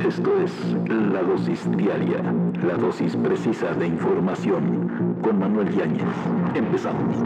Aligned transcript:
Esto 0.00 0.40
es 0.40 0.52
La 0.88 1.22
Dosis 1.22 1.68
Diaria, 1.76 2.22
la 2.62 2.74
dosis 2.74 3.16
precisa 3.16 3.72
de 3.74 3.88
información 3.88 5.18
con 5.22 5.38
Manuel 5.38 5.74
Yáñez. 5.76 6.04
Empezamos. 6.54 7.16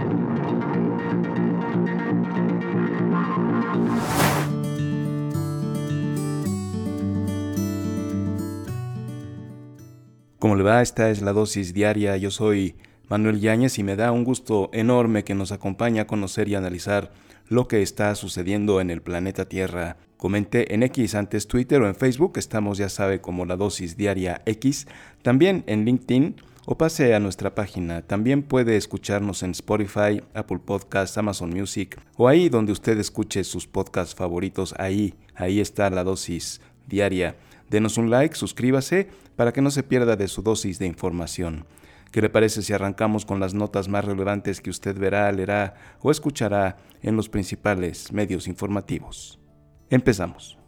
¿Cómo 10.38 10.56
le 10.56 10.62
va? 10.62 10.82
Esta 10.82 11.10
es 11.10 11.22
la 11.22 11.32
dosis 11.32 11.74
diaria. 11.74 12.16
Yo 12.16 12.30
soy 12.30 12.74
Manuel 13.08 13.38
Yáñez 13.38 13.78
y 13.78 13.84
me 13.84 13.96
da 13.96 14.10
un 14.10 14.24
gusto 14.24 14.70
enorme 14.72 15.24
que 15.24 15.34
nos 15.34 15.52
acompañe 15.52 16.00
a 16.00 16.06
conocer 16.06 16.48
y 16.48 16.54
analizar 16.54 17.12
lo 17.52 17.68
que 17.68 17.82
está 17.82 18.14
sucediendo 18.14 18.80
en 18.80 18.88
el 18.88 19.02
planeta 19.02 19.46
Tierra. 19.46 19.98
Comente 20.16 20.74
en 20.74 20.82
X 20.84 21.14
antes 21.14 21.46
Twitter 21.46 21.82
o 21.82 21.86
en 21.86 21.94
Facebook, 21.94 22.38
estamos 22.38 22.78
ya 22.78 22.88
sabe 22.88 23.20
como 23.20 23.44
la 23.44 23.56
dosis 23.56 23.98
diaria 23.98 24.40
X, 24.46 24.86
también 25.20 25.62
en 25.66 25.84
LinkedIn 25.84 26.36
o 26.64 26.78
pase 26.78 27.14
a 27.14 27.20
nuestra 27.20 27.54
página. 27.54 28.00
También 28.00 28.42
puede 28.42 28.78
escucharnos 28.78 29.42
en 29.42 29.50
Spotify, 29.50 30.22
Apple 30.32 30.60
Podcasts, 30.64 31.18
Amazon 31.18 31.50
Music 31.50 32.00
o 32.16 32.26
ahí 32.26 32.48
donde 32.48 32.72
usted 32.72 32.98
escuche 32.98 33.44
sus 33.44 33.66
podcasts 33.66 34.14
favoritos, 34.14 34.74
ahí, 34.78 35.14
ahí 35.34 35.60
está 35.60 35.90
la 35.90 36.04
dosis 36.04 36.62
diaria. 36.86 37.36
Denos 37.68 37.98
un 37.98 38.08
like, 38.08 38.34
suscríbase 38.34 39.08
para 39.36 39.52
que 39.52 39.60
no 39.60 39.70
se 39.70 39.82
pierda 39.82 40.16
de 40.16 40.28
su 40.28 40.42
dosis 40.42 40.78
de 40.78 40.86
información. 40.86 41.66
¿Qué 42.12 42.20
le 42.20 42.28
parece 42.28 42.60
si 42.60 42.74
arrancamos 42.74 43.24
con 43.24 43.40
las 43.40 43.54
notas 43.54 43.88
más 43.88 44.04
relevantes 44.04 44.60
que 44.60 44.68
usted 44.68 44.98
verá, 44.98 45.32
leerá 45.32 45.96
o 46.02 46.10
escuchará 46.10 46.76
en 47.00 47.16
los 47.16 47.30
principales 47.30 48.12
medios 48.12 48.46
informativos? 48.48 49.40
Empezamos. 49.88 50.58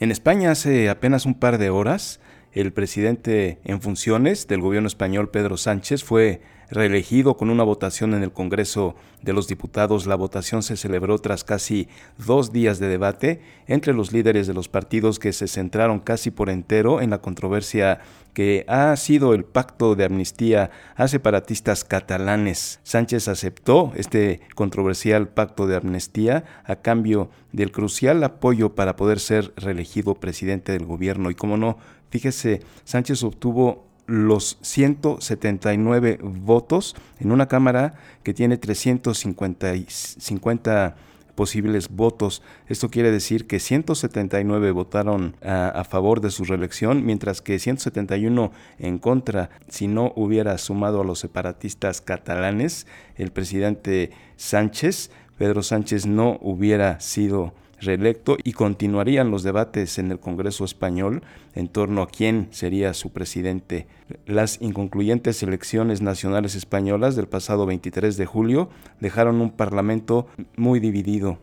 En 0.00 0.10
España 0.10 0.50
hace 0.50 0.90
apenas 0.90 1.26
un 1.26 1.34
par 1.34 1.58
de 1.58 1.70
horas, 1.70 2.18
el 2.50 2.72
presidente 2.72 3.60
en 3.62 3.80
funciones 3.80 4.48
del 4.48 4.60
gobierno 4.60 4.88
español, 4.88 5.30
Pedro 5.30 5.56
Sánchez, 5.56 6.02
fue 6.02 6.42
reelegido 6.70 7.36
con 7.36 7.50
una 7.50 7.64
votación 7.64 8.14
en 8.14 8.22
el 8.22 8.32
Congreso 8.32 8.94
de 9.22 9.32
los 9.32 9.48
Diputados. 9.48 10.06
La 10.06 10.14
votación 10.14 10.62
se 10.62 10.76
celebró 10.76 11.18
tras 11.18 11.44
casi 11.44 11.88
dos 12.18 12.52
días 12.52 12.78
de 12.78 12.88
debate 12.88 13.40
entre 13.66 13.92
los 13.92 14.12
líderes 14.12 14.46
de 14.46 14.54
los 14.54 14.68
partidos 14.68 15.18
que 15.18 15.32
se 15.32 15.48
centraron 15.48 16.00
casi 16.00 16.30
por 16.30 16.50
entero 16.50 17.00
en 17.00 17.10
la 17.10 17.18
controversia 17.18 18.00
que 18.36 18.66
ha 18.68 18.94
sido 18.96 19.32
el 19.32 19.44
pacto 19.44 19.94
de 19.94 20.04
amnistía 20.04 20.70
a 20.94 21.08
separatistas 21.08 21.84
catalanes. 21.84 22.80
Sánchez 22.82 23.28
aceptó 23.28 23.92
este 23.96 24.40
controversial 24.54 25.28
pacto 25.28 25.66
de 25.66 25.76
amnistía 25.76 26.44
a 26.64 26.76
cambio 26.76 27.30
del 27.52 27.72
crucial 27.72 28.22
apoyo 28.22 28.74
para 28.74 28.94
poder 28.94 29.20
ser 29.20 29.54
reelegido 29.56 30.16
presidente 30.16 30.72
del 30.72 30.84
gobierno. 30.84 31.30
Y 31.30 31.34
como 31.34 31.56
no, 31.56 31.78
fíjese, 32.10 32.60
Sánchez 32.84 33.22
obtuvo 33.22 33.85
los 34.06 34.58
179 34.62 36.20
votos 36.22 36.94
en 37.18 37.32
una 37.32 37.48
Cámara 37.48 37.94
que 38.22 38.34
tiene 38.34 38.56
350 38.56 40.94
posibles 41.36 41.90
votos. 41.90 42.42
Esto 42.66 42.88
quiere 42.88 43.12
decir 43.12 43.46
que 43.46 43.60
179 43.60 44.72
votaron 44.72 45.36
a, 45.44 45.84
favor 45.84 46.20
de 46.20 46.30
su 46.30 46.44
reelección, 46.44 47.04
mientras 47.04 47.42
que 47.42 47.60
171 47.60 48.50
en 48.78 48.98
contra. 48.98 49.50
Si 49.68 49.86
no 49.86 50.12
hubiera 50.16 50.58
sumado 50.58 51.02
a 51.02 51.04
los 51.04 51.20
separatistas 51.20 52.00
catalanes, 52.00 52.88
el 53.16 53.30
presidente 53.30 54.10
Sánchez, 54.36 55.10
Pedro 55.38 55.62
Sánchez 55.62 56.06
no 56.06 56.38
hubiera 56.40 56.98
sido 56.98 57.52
reelecto 57.80 58.36
y 58.42 58.52
continuarían 58.52 59.30
los 59.30 59.42
debates 59.42 59.98
en 59.98 60.10
el 60.10 60.20
Congreso 60.20 60.64
español 60.64 61.22
en 61.54 61.68
torno 61.68 62.02
a 62.02 62.08
quién 62.08 62.48
sería 62.50 62.94
su 62.94 63.10
presidente. 63.10 63.86
Las 64.26 64.60
inconcluyentes 64.60 65.42
elecciones 65.42 66.02
nacionales 66.02 66.54
españolas 66.54 67.16
del 67.16 67.28
pasado 67.28 67.66
23 67.66 68.16
de 68.16 68.26
julio 68.26 68.70
dejaron 69.00 69.40
un 69.40 69.50
parlamento 69.50 70.26
muy 70.56 70.80
dividido. 70.80 71.38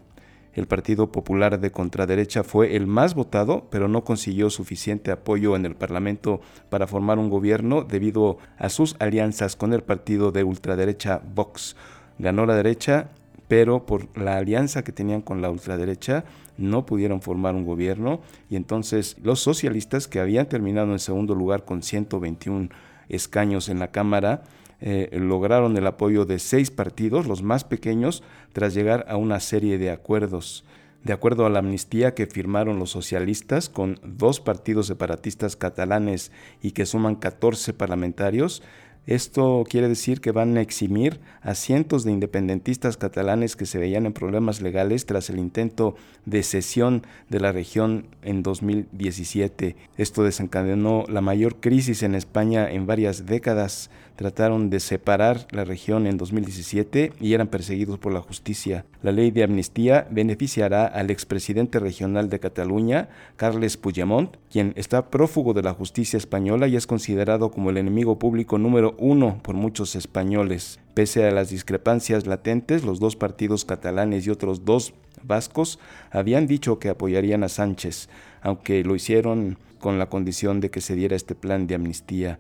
El 0.54 0.68
Partido 0.68 1.12
Popular 1.12 1.60
de 1.60 1.72
Contraderecha 1.72 2.44
fue 2.44 2.76
el 2.76 2.86
más 2.86 3.16
votado, 3.16 3.68
pero 3.72 3.88
no 3.88 4.04
consiguió 4.04 4.52
suficiente 4.52 5.12
apoyo 5.12 5.56
en 5.56 5.66
el 5.66 5.76
Parlamento 5.76 6.42
para 6.70 6.86
formar 6.86 7.18
un 7.18 7.30
gobierno 7.30 7.84
debido 7.84 8.38
a 8.58 8.70
sus 8.70 8.96
alianzas 9.00 9.56
con 9.56 9.74
el 9.74 9.82
partido 9.82 10.32
de 10.32 10.44
ultraderecha 10.44 11.22
Vox. 11.34 11.76
Ganó 12.20 12.46
la 12.46 12.56
derecha 12.56 13.10
pero 13.54 13.86
por 13.86 14.18
la 14.18 14.38
alianza 14.38 14.84
que 14.84 14.92
tenían 14.92 15.22
con 15.22 15.44
la 15.44 15.52
ultraderecha 15.52 16.26
no 16.58 16.88
pudieron 16.88 17.22
formar 17.22 17.54
un 17.54 17.66
gobierno 17.66 18.20
y 18.50 18.56
entonces 18.56 19.16
los 19.22 19.42
socialistas 19.42 20.08
que 20.08 20.20
habían 20.20 20.50
terminado 20.50 20.92
en 20.92 20.98
segundo 20.98 21.36
lugar 21.36 21.64
con 21.64 21.84
121 21.84 22.70
escaños 23.10 23.70
en 23.70 23.78
la 23.78 23.92
Cámara 23.92 24.42
eh, 24.82 25.08
lograron 25.14 25.78
el 25.78 25.86
apoyo 25.86 26.26
de 26.26 26.40
seis 26.40 26.72
partidos, 26.72 27.28
los 27.28 27.44
más 27.44 27.64
pequeños, 27.64 28.24
tras 28.54 28.74
llegar 28.74 29.06
a 29.08 29.18
una 29.18 29.40
serie 29.40 29.78
de 29.78 29.92
acuerdos. 29.92 30.66
De 31.04 31.14
acuerdo 31.14 31.46
a 31.46 31.52
la 31.52 31.60
amnistía 31.60 32.16
que 32.16 32.26
firmaron 32.26 32.80
los 32.80 32.90
socialistas 32.90 33.70
con 33.70 34.00
dos 34.04 34.40
partidos 34.40 34.88
separatistas 34.88 35.56
catalanes 35.56 36.32
y 36.64 36.72
que 36.72 36.88
suman 36.88 37.18
14 37.18 37.76
parlamentarios, 37.76 38.64
esto 39.06 39.66
quiere 39.70 39.90
decir 39.90 40.22
que 40.22 40.32
van 40.32 40.56
a 40.56 40.62
eximir 40.62 41.20
a 41.42 41.56
cientos 41.56 42.06
de 42.06 42.12
independentistas 42.14 42.96
catalanes 42.96 43.58
que 43.58 43.66
se 43.66 43.78
veían 43.78 44.06
en 44.06 44.14
problemas 44.14 44.62
legales 44.62 45.06
tras 45.06 45.30
el 45.30 45.40
intento 45.40 45.96
de 46.26 46.42
cesión 46.42 47.04
de 47.30 47.42
la 47.42 47.52
región 47.52 48.06
en 48.22 48.44
2017. 48.44 49.76
Esto 49.98 50.24
desencadenó 50.24 51.04
la 51.10 51.20
mayor 51.20 51.58
crisis 51.58 52.02
en 52.02 52.16
España 52.16 52.72
en 52.72 52.86
varias 52.86 53.26
décadas. 53.26 53.90
Trataron 54.16 54.70
de 54.70 54.80
separar 54.80 55.48
la 55.50 55.64
región 55.64 56.06
en 56.06 56.18
2017 56.18 57.14
y 57.20 57.34
eran 57.34 57.48
perseguidos 57.48 57.98
por 57.98 58.14
la 58.14 58.22
justicia. 58.22 58.86
La 59.02 59.12
ley 59.12 59.32
de 59.32 59.44
amnistía 59.44 60.08
beneficiará 60.12 60.86
al 60.86 61.10
expresidente 61.10 61.80
regional 61.80 62.30
de 62.30 62.40
Cataluña, 62.40 63.10
Carles 63.38 63.76
Puigdemont, 63.76 64.38
quien 64.52 64.74
está 64.76 65.10
prófugo 65.10 65.54
de 65.54 65.64
la 65.64 65.74
justicia 65.74 66.18
española 66.18 66.68
y 66.68 66.76
es 66.76 66.86
considerado 66.86 67.50
como 67.50 67.72
el 67.72 67.78
enemigo 67.78 68.20
público 68.20 68.60
número 68.60 68.96
uno 69.00 69.40
por 69.42 69.56
muchos 69.56 69.96
españoles. 69.96 70.80
Pese 70.94 71.26
a 71.26 71.32
las 71.32 71.50
discrepancias 71.50 72.28
latentes, 72.28 72.84
los 72.84 73.00
dos 73.00 73.16
partidos 73.16 73.66
catalanes 73.66 74.28
y 74.28 74.30
otros 74.30 74.64
dos 74.64 74.94
vascos 75.24 75.80
habían 76.12 76.46
dicho 76.46 76.78
que 76.78 76.90
apoyarían 76.90 77.44
a 77.44 77.50
Sánchez, 77.50 78.10
aunque 78.42 78.84
lo 78.84 78.96
hicieron 78.96 79.58
con 79.80 79.98
la 79.98 80.08
condición 80.08 80.60
de 80.60 80.70
que 80.70 80.82
se 80.82 80.96
diera 80.96 81.16
este 81.16 81.34
plan 81.34 81.66
de 81.66 81.76
amnistía. 81.76 82.40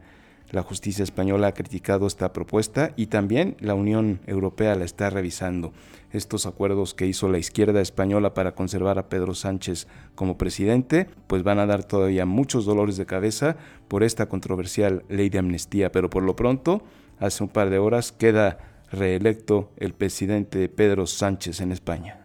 La 0.53 0.61
justicia 0.61 1.01
española 1.01 1.47
ha 1.47 1.53
criticado 1.55 2.05
esta 2.05 2.31
propuesta 2.31 2.93
y 2.95 3.07
también 3.07 3.57
la 3.59 3.73
Unión 3.73 4.19
Europea 4.27 4.75
la 4.75 4.85
está 4.85 5.09
revisando. 5.09 5.73
Estos 6.11 6.45
acuerdos 6.45 6.93
que 6.93 7.07
hizo 7.07 7.27
la 7.27 7.39
izquierda 7.39 7.81
española 7.81 8.35
para 8.35 8.53
conservar 8.53 8.99
a 8.99 9.09
Pedro 9.09 9.33
Sánchez 9.33 9.87
como 10.13 10.37
presidente, 10.37 11.09
pues 11.25 11.41
van 11.41 11.57
a 11.57 11.65
dar 11.65 11.83
todavía 11.83 12.27
muchos 12.27 12.65
dolores 12.65 12.97
de 12.97 13.07
cabeza 13.07 13.57
por 13.87 14.03
esta 14.03 14.29
controversial 14.29 15.03
ley 15.09 15.29
de 15.29 15.39
amnistía, 15.39 15.91
pero 15.91 16.11
por 16.11 16.21
lo 16.21 16.35
pronto, 16.35 16.83
hace 17.17 17.41
un 17.41 17.49
par 17.49 17.71
de 17.71 17.79
horas 17.79 18.11
queda 18.11 18.59
reelecto 18.91 19.71
el 19.77 19.93
presidente 19.93 20.69
Pedro 20.69 21.07
Sánchez 21.07 21.61
en 21.61 21.71
España. 21.71 22.22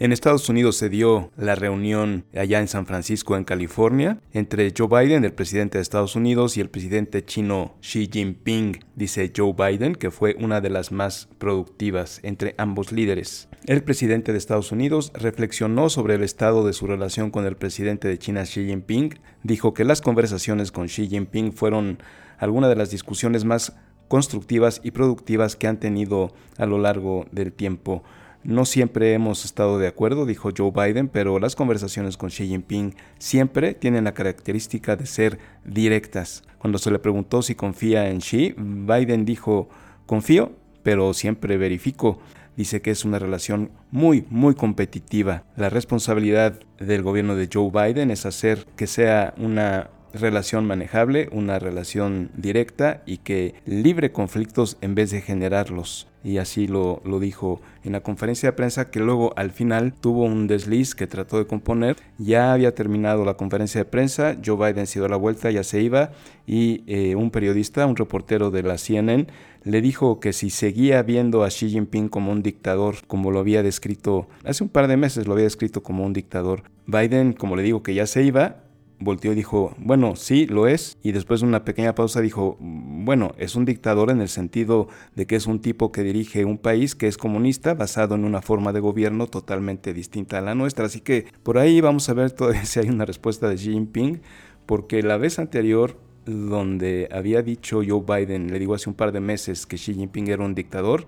En 0.00 0.12
Estados 0.12 0.48
Unidos 0.48 0.76
se 0.76 0.88
dio 0.88 1.32
la 1.36 1.56
reunión 1.56 2.24
allá 2.32 2.60
en 2.60 2.68
San 2.68 2.86
Francisco, 2.86 3.36
en 3.36 3.42
California, 3.42 4.20
entre 4.32 4.72
Joe 4.76 4.86
Biden, 4.86 5.24
el 5.24 5.32
presidente 5.32 5.78
de 5.78 5.82
Estados 5.82 6.14
Unidos, 6.14 6.56
y 6.56 6.60
el 6.60 6.70
presidente 6.70 7.24
chino 7.24 7.74
Xi 7.80 8.08
Jinping, 8.08 8.78
dice 8.94 9.32
Joe 9.36 9.54
Biden, 9.54 9.96
que 9.96 10.12
fue 10.12 10.36
una 10.38 10.60
de 10.60 10.70
las 10.70 10.92
más 10.92 11.28
productivas 11.38 12.20
entre 12.22 12.54
ambos 12.58 12.92
líderes. 12.92 13.48
El 13.66 13.82
presidente 13.82 14.30
de 14.30 14.38
Estados 14.38 14.70
Unidos 14.70 15.10
reflexionó 15.14 15.90
sobre 15.90 16.14
el 16.14 16.22
estado 16.22 16.64
de 16.64 16.74
su 16.74 16.86
relación 16.86 17.32
con 17.32 17.44
el 17.44 17.56
presidente 17.56 18.06
de 18.06 18.18
China 18.18 18.44
Xi 18.44 18.66
Jinping, 18.66 19.18
dijo 19.42 19.74
que 19.74 19.84
las 19.84 20.00
conversaciones 20.00 20.70
con 20.70 20.86
Xi 20.86 21.08
Jinping 21.08 21.52
fueron 21.52 21.98
algunas 22.38 22.70
de 22.70 22.76
las 22.76 22.92
discusiones 22.92 23.44
más 23.44 23.76
constructivas 24.06 24.80
y 24.84 24.92
productivas 24.92 25.56
que 25.56 25.66
han 25.66 25.80
tenido 25.80 26.32
a 26.56 26.66
lo 26.66 26.78
largo 26.78 27.26
del 27.32 27.52
tiempo. 27.52 28.04
No 28.44 28.64
siempre 28.64 29.12
hemos 29.14 29.44
estado 29.44 29.78
de 29.78 29.88
acuerdo, 29.88 30.24
dijo 30.24 30.50
Joe 30.56 30.70
Biden, 30.70 31.08
pero 31.08 31.38
las 31.38 31.56
conversaciones 31.56 32.16
con 32.16 32.30
Xi 32.30 32.46
Jinping 32.46 32.94
siempre 33.18 33.74
tienen 33.74 34.04
la 34.04 34.14
característica 34.14 34.96
de 34.96 35.06
ser 35.06 35.38
directas. 35.64 36.44
Cuando 36.58 36.78
se 36.78 36.90
le 36.90 36.98
preguntó 36.98 37.42
si 37.42 37.54
confía 37.54 38.08
en 38.08 38.18
Xi, 38.18 38.54
Biden 38.56 39.24
dijo, 39.24 39.68
confío, 40.06 40.52
pero 40.82 41.12
siempre 41.14 41.56
verifico. 41.56 42.20
Dice 42.56 42.80
que 42.80 42.90
es 42.90 43.04
una 43.04 43.18
relación 43.18 43.70
muy, 43.90 44.24
muy 44.30 44.54
competitiva. 44.54 45.44
La 45.56 45.68
responsabilidad 45.68 46.58
del 46.78 47.02
gobierno 47.02 47.36
de 47.36 47.48
Joe 47.52 47.70
Biden 47.70 48.10
es 48.10 48.26
hacer 48.26 48.66
que 48.76 48.86
sea 48.86 49.34
una 49.36 49.90
relación 50.12 50.64
manejable, 50.66 51.28
una 51.32 51.58
relación 51.58 52.30
directa 52.36 53.02
y 53.06 53.18
que 53.18 53.54
libre 53.64 54.12
conflictos 54.12 54.76
en 54.80 54.94
vez 54.94 55.10
de 55.10 55.20
generarlos. 55.20 56.08
Y 56.24 56.38
así 56.38 56.66
lo, 56.66 57.00
dijo 57.20 57.60
en 57.84 57.92
la 57.92 58.00
conferencia 58.00 58.50
de 58.50 58.52
prensa 58.52 58.90
que 58.90 59.00
luego 59.00 59.32
al 59.36 59.50
final 59.50 59.92
tuvo 59.92 60.24
un 60.24 60.46
desliz 60.46 60.94
que 60.94 61.06
trató 61.06 61.38
de 61.38 61.46
componer. 61.46 61.96
Ya 62.18 62.52
había 62.52 62.74
terminado 62.74 63.24
la 63.24 63.34
conferencia 63.34 63.80
de 63.80 63.84
prensa, 63.84 64.36
Joe 64.44 64.56
Biden 64.56 64.86
se 64.86 64.98
dio 64.98 65.08
la 65.08 65.16
vuelta, 65.16 65.50
ya 65.50 65.64
se 65.64 65.80
iba 65.80 66.10
y 66.46 66.82
eh, 66.86 67.14
un 67.14 67.30
periodista, 67.30 67.86
un 67.86 67.96
reportero 67.96 68.50
de 68.50 68.62
la 68.62 68.78
CNN, 68.78 69.26
le 69.64 69.80
dijo 69.80 70.20
que 70.20 70.32
si 70.32 70.50
seguía 70.50 71.02
viendo 71.02 71.44
a 71.44 71.48
Xi 71.48 71.68
Jinping 71.70 72.08
como 72.08 72.32
un 72.32 72.42
dictador, 72.42 72.96
como 73.06 73.30
lo 73.30 73.40
había 73.40 73.62
descrito 73.62 74.28
hace 74.44 74.64
un 74.64 74.70
par 74.70 74.88
de 74.88 74.96
meses, 74.96 75.26
lo 75.26 75.34
había 75.34 75.44
descrito 75.44 75.82
como 75.82 76.04
un 76.04 76.12
dictador, 76.12 76.62
Biden, 76.86 77.34
como 77.34 77.54
le 77.54 77.62
digo 77.62 77.82
que 77.82 77.94
ya 77.94 78.06
se 78.06 78.22
iba, 78.22 78.67
volteó 79.00 79.32
y 79.32 79.34
dijo, 79.34 79.74
bueno, 79.78 80.16
sí, 80.16 80.46
lo 80.46 80.66
es. 80.66 80.98
Y 81.02 81.12
después 81.12 81.40
de 81.40 81.46
una 81.46 81.64
pequeña 81.64 81.94
pausa 81.94 82.20
dijo, 82.20 82.56
bueno, 82.60 83.32
es 83.38 83.54
un 83.56 83.64
dictador 83.64 84.10
en 84.10 84.20
el 84.20 84.28
sentido 84.28 84.88
de 85.14 85.26
que 85.26 85.36
es 85.36 85.46
un 85.46 85.60
tipo 85.60 85.92
que 85.92 86.02
dirige 86.02 86.44
un 86.44 86.58
país 86.58 86.94
que 86.94 87.06
es 87.06 87.16
comunista 87.16 87.74
basado 87.74 88.14
en 88.14 88.24
una 88.24 88.42
forma 88.42 88.72
de 88.72 88.80
gobierno 88.80 89.26
totalmente 89.26 89.92
distinta 89.92 90.38
a 90.38 90.42
la 90.42 90.54
nuestra. 90.54 90.86
Así 90.86 91.00
que 91.00 91.26
por 91.42 91.58
ahí 91.58 91.80
vamos 91.80 92.08
a 92.08 92.14
ver 92.14 92.32
todavía 92.32 92.64
si 92.66 92.80
hay 92.80 92.88
una 92.88 93.04
respuesta 93.04 93.48
de 93.48 93.56
Xi 93.56 93.72
Jinping, 93.72 94.20
porque 94.66 95.02
la 95.02 95.16
vez 95.16 95.38
anterior 95.38 95.96
donde 96.26 97.08
había 97.10 97.42
dicho 97.42 97.80
Joe 97.86 98.02
Biden, 98.06 98.52
le 98.52 98.58
digo 98.58 98.74
hace 98.74 98.90
un 98.90 98.94
par 98.94 99.12
de 99.12 99.20
meses 99.20 99.66
que 99.66 99.76
Xi 99.76 99.94
Jinping 99.94 100.28
era 100.28 100.44
un 100.44 100.54
dictador, 100.54 101.06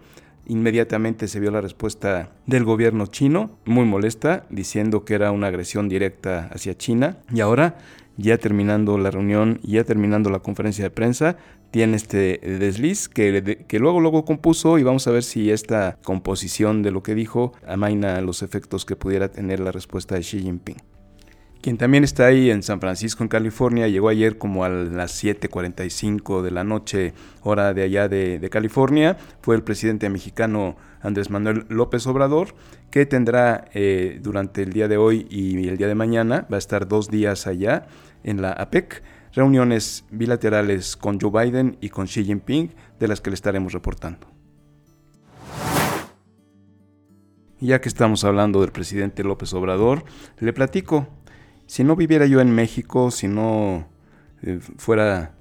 Inmediatamente 0.50 1.28
se 1.28 1.38
vio 1.38 1.52
la 1.52 1.60
respuesta 1.60 2.32
del 2.44 2.64
gobierno 2.64 3.06
chino, 3.06 3.60
muy 3.66 3.84
molesta, 3.84 4.46
diciendo 4.50 5.04
que 5.04 5.14
era 5.14 5.30
una 5.30 5.46
agresión 5.46 5.88
directa 5.88 6.50
hacia 6.52 6.76
China. 6.76 7.18
Y 7.32 7.38
ahora, 7.38 7.78
ya 8.16 8.36
terminando 8.36 8.98
la 8.98 9.12
reunión, 9.12 9.60
ya 9.62 9.84
terminando 9.84 10.28
la 10.28 10.40
conferencia 10.40 10.82
de 10.82 10.90
prensa, 10.90 11.36
tiene 11.70 11.94
este 11.94 12.40
desliz 12.42 13.08
que, 13.08 13.64
que 13.68 13.78
luego, 13.78 14.00
luego 14.00 14.24
compuso 14.24 14.76
y 14.80 14.82
vamos 14.82 15.06
a 15.06 15.12
ver 15.12 15.22
si 15.22 15.52
esta 15.52 15.96
composición 16.02 16.82
de 16.82 16.90
lo 16.90 17.04
que 17.04 17.14
dijo 17.14 17.52
amaina 17.64 18.20
los 18.20 18.42
efectos 18.42 18.84
que 18.84 18.96
pudiera 18.96 19.30
tener 19.30 19.60
la 19.60 19.70
respuesta 19.70 20.16
de 20.16 20.22
Xi 20.22 20.40
Jinping. 20.40 20.78
Quien 21.60 21.76
también 21.76 22.04
está 22.04 22.24
ahí 22.24 22.50
en 22.50 22.62
San 22.62 22.80
Francisco, 22.80 23.22
en 23.22 23.28
California, 23.28 23.86
llegó 23.86 24.08
ayer 24.08 24.38
como 24.38 24.64
a 24.64 24.70
las 24.70 25.22
7.45 25.22 26.40
de 26.40 26.50
la 26.50 26.64
noche, 26.64 27.12
hora 27.42 27.74
de 27.74 27.82
allá 27.82 28.08
de, 28.08 28.48
California, 28.50 29.18
fue 29.42 29.56
el 29.56 29.62
presidente 29.62 30.08
mexicano 30.08 30.76
Andrés 31.02 31.28
Manuel 31.28 31.66
López 31.68 32.06
Obrador, 32.06 32.54
que 32.90 33.04
tendrá 33.04 33.66
eh, 33.74 34.20
durante 34.22 34.62
el 34.62 34.72
día 34.72 34.88
de 34.88 34.96
hoy 34.96 35.26
y 35.28 35.68
el 35.68 35.76
día 35.76 35.86
de 35.86 35.94
mañana, 35.94 36.46
va 36.50 36.56
a 36.56 36.58
estar 36.58 36.88
dos 36.88 37.10
días 37.10 37.46
allá 37.46 37.86
en 38.24 38.40
la 38.40 38.52
APEC, 38.52 39.02
reuniones 39.34 40.06
bilaterales 40.10 40.96
con 40.96 41.20
Joe 41.20 41.44
Biden 41.44 41.76
y 41.82 41.90
con 41.90 42.06
Xi 42.06 42.24
Jinping, 42.24 42.72
de 42.98 43.08
las 43.08 43.20
que 43.20 43.28
le 43.28 43.34
estaremos 43.34 43.74
reportando. 43.74 44.26
Ya 47.60 47.82
que 47.82 47.90
estamos 47.90 48.24
hablando 48.24 48.62
del 48.62 48.72
presidente 48.72 49.22
López 49.22 49.52
Obrador, 49.52 50.04
le 50.38 50.54
platico 50.54 51.06
si 51.70 51.84
no 51.84 51.94
viviera 51.94 52.26
yo 52.26 52.40
en 52.40 52.52
México, 52.52 53.12
si 53.12 53.28
no 53.28 53.86
eh, 54.42 54.58
fuera 54.76 55.36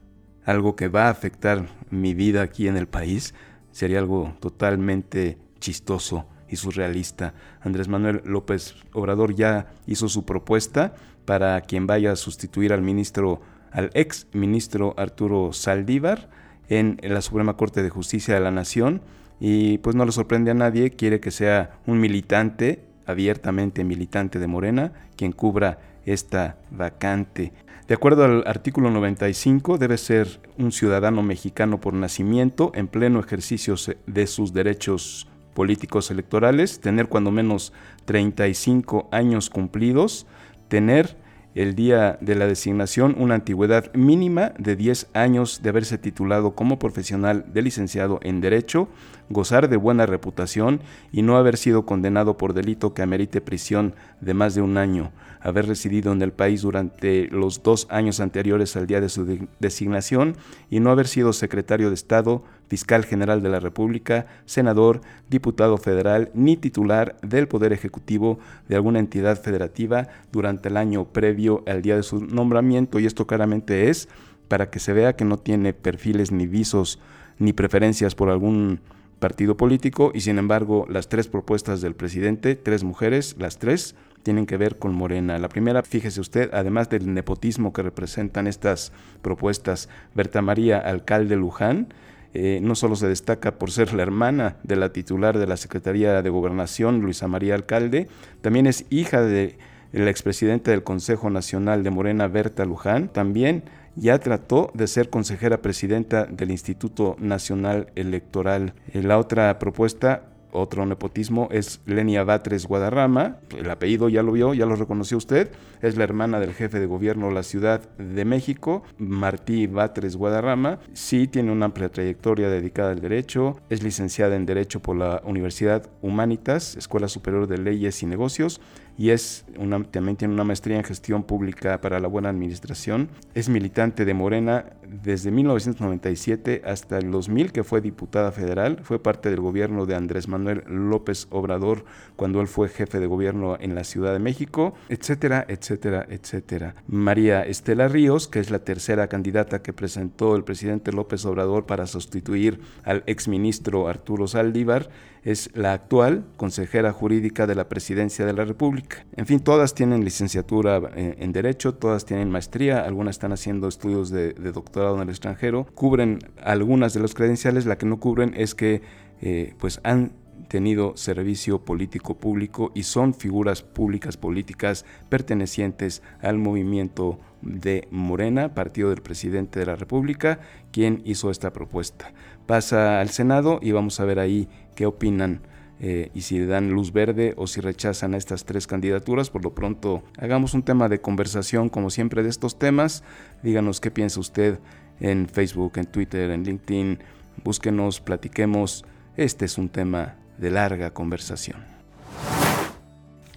algo 0.45 0.75
que 0.75 0.87
va 0.87 1.07
a 1.07 1.09
afectar 1.09 1.65
mi 1.89 2.13
vida 2.13 2.43
aquí 2.43 2.67
en 2.67 2.77
el 2.77 2.87
país, 2.87 3.33
sería 3.71 3.97
algo 3.97 4.35
totalmente 4.39 5.39
chistoso 5.59 6.27
y 6.47 6.57
surrealista. 6.57 7.33
Andrés 7.61 7.87
Manuel 7.87 8.21
López 8.25 8.75
Obrador 8.93 9.33
ya 9.33 9.73
hizo 9.87 10.07
su 10.07 10.23
propuesta 10.23 10.93
para 11.25 11.59
quien 11.61 11.87
vaya 11.87 12.11
a 12.11 12.15
sustituir 12.15 12.73
al 12.73 12.83
ministro, 12.83 13.41
al 13.71 13.89
ex 13.95 14.27
ministro 14.31 14.93
Arturo 14.97 15.51
Saldívar 15.51 16.29
en 16.67 16.99
la 17.01 17.23
Suprema 17.23 17.57
Corte 17.57 17.81
de 17.81 17.89
Justicia 17.89 18.35
de 18.35 18.41
la 18.41 18.51
Nación 18.51 19.01
y 19.39 19.79
pues 19.79 19.95
no 19.95 20.05
le 20.05 20.11
sorprende 20.11 20.51
a 20.51 20.53
nadie, 20.53 20.91
quiere 20.91 21.21
que 21.21 21.31
sea 21.31 21.79
un 21.87 21.99
militante, 21.99 22.85
abiertamente 23.07 23.83
militante 23.83 24.37
de 24.37 24.45
Morena, 24.45 24.93
quien 25.15 25.31
cubra 25.31 25.89
esta 26.13 26.57
vacante. 26.71 27.53
De 27.87 27.95
acuerdo 27.95 28.23
al 28.23 28.43
artículo 28.45 28.91
95, 28.91 29.77
debe 29.77 29.97
ser 29.97 30.39
un 30.57 30.71
ciudadano 30.71 31.23
mexicano 31.23 31.81
por 31.81 31.93
nacimiento 31.93 32.71
en 32.75 32.87
pleno 32.87 33.19
ejercicio 33.19 33.75
de 34.05 34.27
sus 34.27 34.53
derechos 34.53 35.27
políticos 35.53 36.11
electorales, 36.11 36.79
tener 36.79 37.07
cuando 37.07 37.31
menos 37.31 37.73
35 38.05 39.09
años 39.11 39.49
cumplidos, 39.49 40.27
tener 40.67 41.17
el 41.55 41.75
día 41.75 42.17
de 42.21 42.35
la 42.35 42.45
designación 42.45 43.15
una 43.17 43.35
antigüedad 43.35 43.91
mínima 43.93 44.53
de 44.59 44.75
10 44.75 45.07
años 45.13 45.61
de 45.63 45.69
haberse 45.69 45.97
titulado 45.97 46.51
como 46.51 46.77
profesional 46.77 47.45
de 47.51 47.63
licenciado 47.63 48.19
en 48.21 48.39
Derecho, 48.39 48.87
gozar 49.29 49.67
de 49.67 49.77
buena 49.77 50.05
reputación 50.05 50.79
y 51.11 51.23
no 51.23 51.37
haber 51.37 51.57
sido 51.57 51.85
condenado 51.85 52.37
por 52.37 52.53
delito 52.53 52.93
que 52.93 53.01
amerite 53.01 53.41
prisión 53.41 53.95
de 54.21 54.33
más 54.33 54.53
de 54.53 54.61
un 54.61 54.77
año, 54.77 55.11
haber 55.41 55.67
residido 55.67 56.11
en 56.11 56.21
el 56.21 56.31
país 56.31 56.61
durante 56.61 57.27
los 57.27 57.63
dos 57.63 57.87
años 57.89 58.19
anteriores 58.19 58.75
al 58.75 58.87
día 58.87 59.01
de 59.01 59.09
su 59.09 59.47
designación 59.59 60.35
y 60.69 60.79
no 60.79 60.91
haber 60.91 61.07
sido 61.07 61.33
secretario 61.33 61.89
de 61.89 61.95
Estado, 61.95 62.43
fiscal 62.67 63.05
general 63.05 63.41
de 63.41 63.49
la 63.49 63.59
República, 63.59 64.27
senador, 64.45 65.01
diputado 65.29 65.77
federal 65.77 66.29
ni 66.33 66.57
titular 66.57 67.17
del 67.21 67.47
Poder 67.47 67.73
Ejecutivo 67.73 68.39
de 68.67 68.75
alguna 68.75 68.99
entidad 68.99 69.41
federativa 69.41 70.09
durante 70.31 70.69
el 70.69 70.77
año 70.77 71.05
previo 71.05 71.63
al 71.67 71.81
día 71.81 71.95
de 71.95 72.03
su 72.03 72.23
nombramiento. 72.25 72.99
Y 72.99 73.05
esto 73.05 73.25
claramente 73.27 73.89
es 73.89 74.09
para 74.47 74.69
que 74.69 74.79
se 74.79 74.93
vea 74.93 75.15
que 75.15 75.25
no 75.25 75.37
tiene 75.37 75.73
perfiles 75.73 76.31
ni 76.31 76.47
visos 76.47 76.99
ni 77.37 77.53
preferencias 77.53 78.15
por 78.15 78.29
algún 78.29 78.81
partido 79.19 79.55
político. 79.57 80.11
Y 80.13 80.21
sin 80.21 80.37
embargo 80.37 80.85
las 80.89 81.09
tres 81.09 81.27
propuestas 81.27 81.81
del 81.81 81.95
presidente, 81.95 82.55
tres 82.55 82.83
mujeres, 82.83 83.35
las 83.39 83.57
tres 83.57 83.95
tienen 84.23 84.45
que 84.45 84.57
ver 84.57 84.77
con 84.77 84.93
Morena. 84.93 85.37
La 85.39 85.49
primera, 85.49 85.83
fíjese 85.83 86.21
usted, 86.21 86.49
además 86.53 86.89
del 86.89 87.13
nepotismo 87.13 87.73
que 87.73 87.81
representan 87.81 88.47
estas 88.47 88.91
propuestas, 89.21 89.89
Berta 90.15 90.41
María, 90.41 90.77
alcalde 90.77 91.35
Luján, 91.35 91.93
eh, 92.33 92.59
no 92.61 92.75
solo 92.75 92.95
se 92.95 93.07
destaca 93.07 93.57
por 93.57 93.71
ser 93.71 93.93
la 93.93 94.03
hermana 94.03 94.57
de 94.63 94.75
la 94.75 94.93
titular 94.93 95.39
de 95.39 95.47
la 95.47 95.57
Secretaría 95.57 96.21
de 96.21 96.29
Gobernación, 96.29 97.01
Luisa 97.01 97.27
María 97.27 97.55
Alcalde, 97.55 98.07
también 98.41 98.67
es 98.67 98.85
hija 98.91 99.21
de 99.21 99.57
la 99.91 100.11
expresidenta 100.11 100.69
del 100.69 100.83
Consejo 100.83 101.31
Nacional 101.31 101.83
de 101.83 101.89
Morena, 101.89 102.27
Berta 102.27 102.65
Luján, 102.65 103.09
también 103.09 103.63
ya 103.95 104.19
trató 104.19 104.69
de 104.75 104.85
ser 104.87 105.09
consejera 105.09 105.61
presidenta 105.61 106.25
del 106.25 106.51
Instituto 106.51 107.15
Nacional 107.19 107.87
Electoral. 107.95 108.73
Eh, 108.93 109.01
la 109.01 109.17
otra 109.17 109.57
propuesta 109.57 110.23
otro 110.51 110.85
nepotismo 110.85 111.47
es 111.51 111.81
Lenia 111.85 112.23
Batres 112.23 112.65
Guadarrama, 112.65 113.37
el 113.57 113.69
apellido 113.69 114.09
ya 114.09 114.23
lo 114.23 114.31
vio, 114.31 114.53
ya 114.53 114.65
lo 114.65 114.75
reconoció 114.75 115.17
usted, 115.17 115.51
es 115.81 115.97
la 115.97 116.03
hermana 116.03 116.39
del 116.39 116.53
jefe 116.53 116.79
de 116.79 116.85
gobierno 116.85 117.27
de 117.27 117.33
la 117.33 117.43
Ciudad 117.43 117.81
de 117.97 118.25
México, 118.25 118.83
Martí 118.97 119.67
Batres 119.67 120.15
Guadarrama, 120.15 120.79
sí 120.93 121.27
tiene 121.27 121.51
una 121.51 121.65
amplia 121.65 121.89
trayectoria 121.89 122.49
dedicada 122.49 122.91
al 122.91 123.01
derecho, 123.01 123.59
es 123.69 123.83
licenciada 123.83 124.35
en 124.35 124.45
Derecho 124.45 124.79
por 124.81 124.95
la 124.95 125.21
Universidad 125.25 125.89
Humanitas, 126.01 126.75
Escuela 126.75 127.07
Superior 127.07 127.47
de 127.47 127.57
Leyes 127.57 128.01
y 128.03 128.05
Negocios, 128.05 128.61
y 128.99 129.11
es 129.11 129.45
una, 129.57 129.81
también 129.85 130.17
tiene 130.17 130.33
una 130.33 130.43
maestría 130.43 130.75
en 130.75 130.83
gestión 130.83 131.23
pública 131.23 131.79
para 131.79 132.01
la 132.01 132.09
buena 132.09 132.27
administración. 132.27 133.07
Es 133.33 133.47
militante 133.47 134.03
de 134.03 134.13
Morena 134.13 134.65
desde 134.85 135.31
1997 135.31 136.63
hasta 136.65 136.97
el 136.97 137.09
2000 137.09 137.53
que 137.53 137.63
fue 137.63 137.79
diputada 137.79 138.33
federal. 138.33 138.79
Fue 138.83 139.01
parte 139.01 139.29
del 139.29 139.39
gobierno 139.39 139.85
de 139.85 139.95
Andrés 139.95 140.27
Manuel 140.27 140.63
López 140.67 141.27
Obrador 141.29 141.85
cuando 142.17 142.41
él 142.41 142.47
fue 142.47 142.67
jefe 142.67 142.99
de 142.99 143.05
gobierno 143.05 143.55
en 143.61 143.73
la 143.73 143.85
Ciudad 143.85 144.11
de 144.11 144.19
México, 144.19 144.73
etcétera, 144.89 145.45
etcétera, 145.47 146.05
etcétera. 146.09 146.75
María 146.85 147.43
Estela 147.43 147.87
Ríos, 147.87 148.27
que 148.27 148.41
es 148.41 148.51
la 148.51 148.59
tercera 148.59 149.07
candidata 149.07 149.61
que 149.61 149.71
presentó 149.71 150.35
el 150.35 150.43
presidente 150.43 150.91
López 150.91 151.23
Obrador 151.25 151.65
para 151.65 151.87
sustituir 151.87 152.59
al 152.83 153.03
exministro 153.05 153.87
Arturo 153.87 154.27
Saldívar, 154.27 154.89
es 155.23 155.49
la 155.53 155.73
actual 155.73 156.25
consejera 156.37 156.91
jurídica 156.91 157.47
de 157.47 157.55
la 157.55 157.69
Presidencia 157.69 158.25
de 158.25 158.33
la 158.33 158.45
República. 158.45 159.05
En 159.15 159.25
fin, 159.25 159.39
todas 159.39 159.73
tienen 159.73 160.03
licenciatura 160.03 160.81
eh, 160.95 161.15
en, 161.19 161.31
Derecho, 161.31 161.75
todas 161.75 162.05
tienen 162.05 162.29
maestría, 162.29 162.81
algunas 162.81 163.15
están 163.15 163.31
haciendo 163.31 163.67
estudios 163.67 164.09
de, 164.09 164.33
doctorado 164.33 164.95
en 164.95 165.03
el 165.03 165.09
extranjero, 165.09 165.65
cubren 165.75 166.19
algunas 166.43 166.93
de 166.93 167.01
las 167.01 167.13
credenciales, 167.13 167.65
la 167.65 167.77
que 167.77 167.85
no 167.85 167.99
cubren 167.99 168.33
es 168.35 168.55
que 168.55 168.81
eh, 169.21 169.53
pues 169.59 169.79
han 169.83 170.13
tenido 170.47 170.97
servicio 170.97 171.63
político 171.63 172.17
público 172.17 172.71
y 172.73 172.83
son 172.83 173.13
figuras 173.13 173.61
públicas 173.61 174.17
políticas 174.17 174.85
pertenecientes 175.09 176.01
al 176.21 176.37
movimiento 176.37 177.19
de 177.41 177.87
Morena, 177.91 178.53
partido 178.53 178.89
del 178.89 179.01
presidente 179.01 179.59
de 179.59 179.65
la 179.65 179.75
República, 179.75 180.39
quien 180.71 181.01
hizo 181.05 181.29
esta 181.29 181.53
propuesta. 181.53 182.11
Pasa 182.49 182.99
al 182.99 183.09
Senado 183.09 183.59
y 183.61 183.73
vamos 183.73 183.99
a 183.99 184.05
ver 184.05 184.17
ahí 184.17 184.47
qué 184.73 184.87
opinan 184.87 185.41
eh, 185.79 186.09
y 186.15 186.21
si 186.21 186.43
dan 186.43 186.71
luz 186.71 186.91
verde 186.91 187.35
o 187.37 187.45
si 187.45 187.61
rechazan 187.61 188.15
a 188.15 188.17
estas 188.17 188.43
tres 188.43 188.65
candidaturas. 188.65 189.29
Por 189.29 189.43
lo 189.43 189.53
pronto, 189.53 190.01
hagamos 190.17 190.55
un 190.55 190.63
tema 190.63 190.89
de 190.89 190.99
conversación 190.99 191.69
como 191.69 191.91
siempre 191.91 192.23
de 192.23 192.29
estos 192.29 192.57
temas. 192.57 193.03
Díganos 193.43 193.79
qué 193.79 193.91
piensa 193.91 194.19
usted 194.19 194.57
en 194.99 195.29
Facebook, 195.29 195.73
en 195.75 195.85
Twitter, 195.85 196.31
en 196.31 196.43
LinkedIn. 196.43 196.97
Búsquenos, 197.43 198.01
platiquemos. 198.01 198.83
este 199.15 199.45
es 199.45 199.59
un 199.59 199.69
tema 199.69 200.15
de 200.39 200.49
larga 200.49 200.89
conversación. 200.89 201.78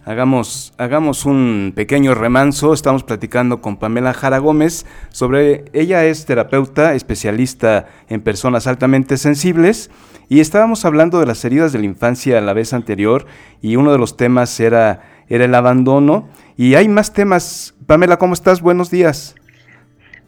Hagamos, 0.05 0.75
hagamos 0.79 1.27
un 1.27 1.73
pequeño 1.77 2.17
remanso. 2.17 2.75
Estamos 2.75 3.05
platicando 3.05 3.61
con 3.61 3.77
Pamela 3.77 4.13
Jara 4.13 4.39
Gómez 4.39 4.85
sobre. 5.11 5.65
Ella 5.73 6.05
es 6.05 6.27
terapeuta, 6.27 6.95
especialista 6.95 7.87
en 8.09 8.21
personas 8.21 8.67
altamente 8.67 9.17
sensibles. 9.17 9.91
Y 10.29 10.41
estábamos 10.41 10.85
hablando 10.85 11.21
de 11.21 11.27
las 11.27 11.45
heridas 11.45 11.73
de 11.73 11.79
la 11.79 11.85
infancia 11.85 12.41
la 12.41 12.53
vez 12.53 12.73
anterior. 12.73 13.27
Y 13.61 13.77
uno 13.77 13.93
de 13.93 13.99
los 13.99 14.17
temas 14.17 14.59
era, 14.59 15.25
era 15.29 15.45
el 15.45 15.55
abandono. 15.55 16.29
Y 16.57 16.75
hay 16.75 16.89
más 16.89 17.13
temas. 17.13 17.75
Pamela, 17.87 18.19
¿cómo 18.19 18.35
estás? 18.35 18.61
Buenos 18.61 18.91
días. 18.91 19.37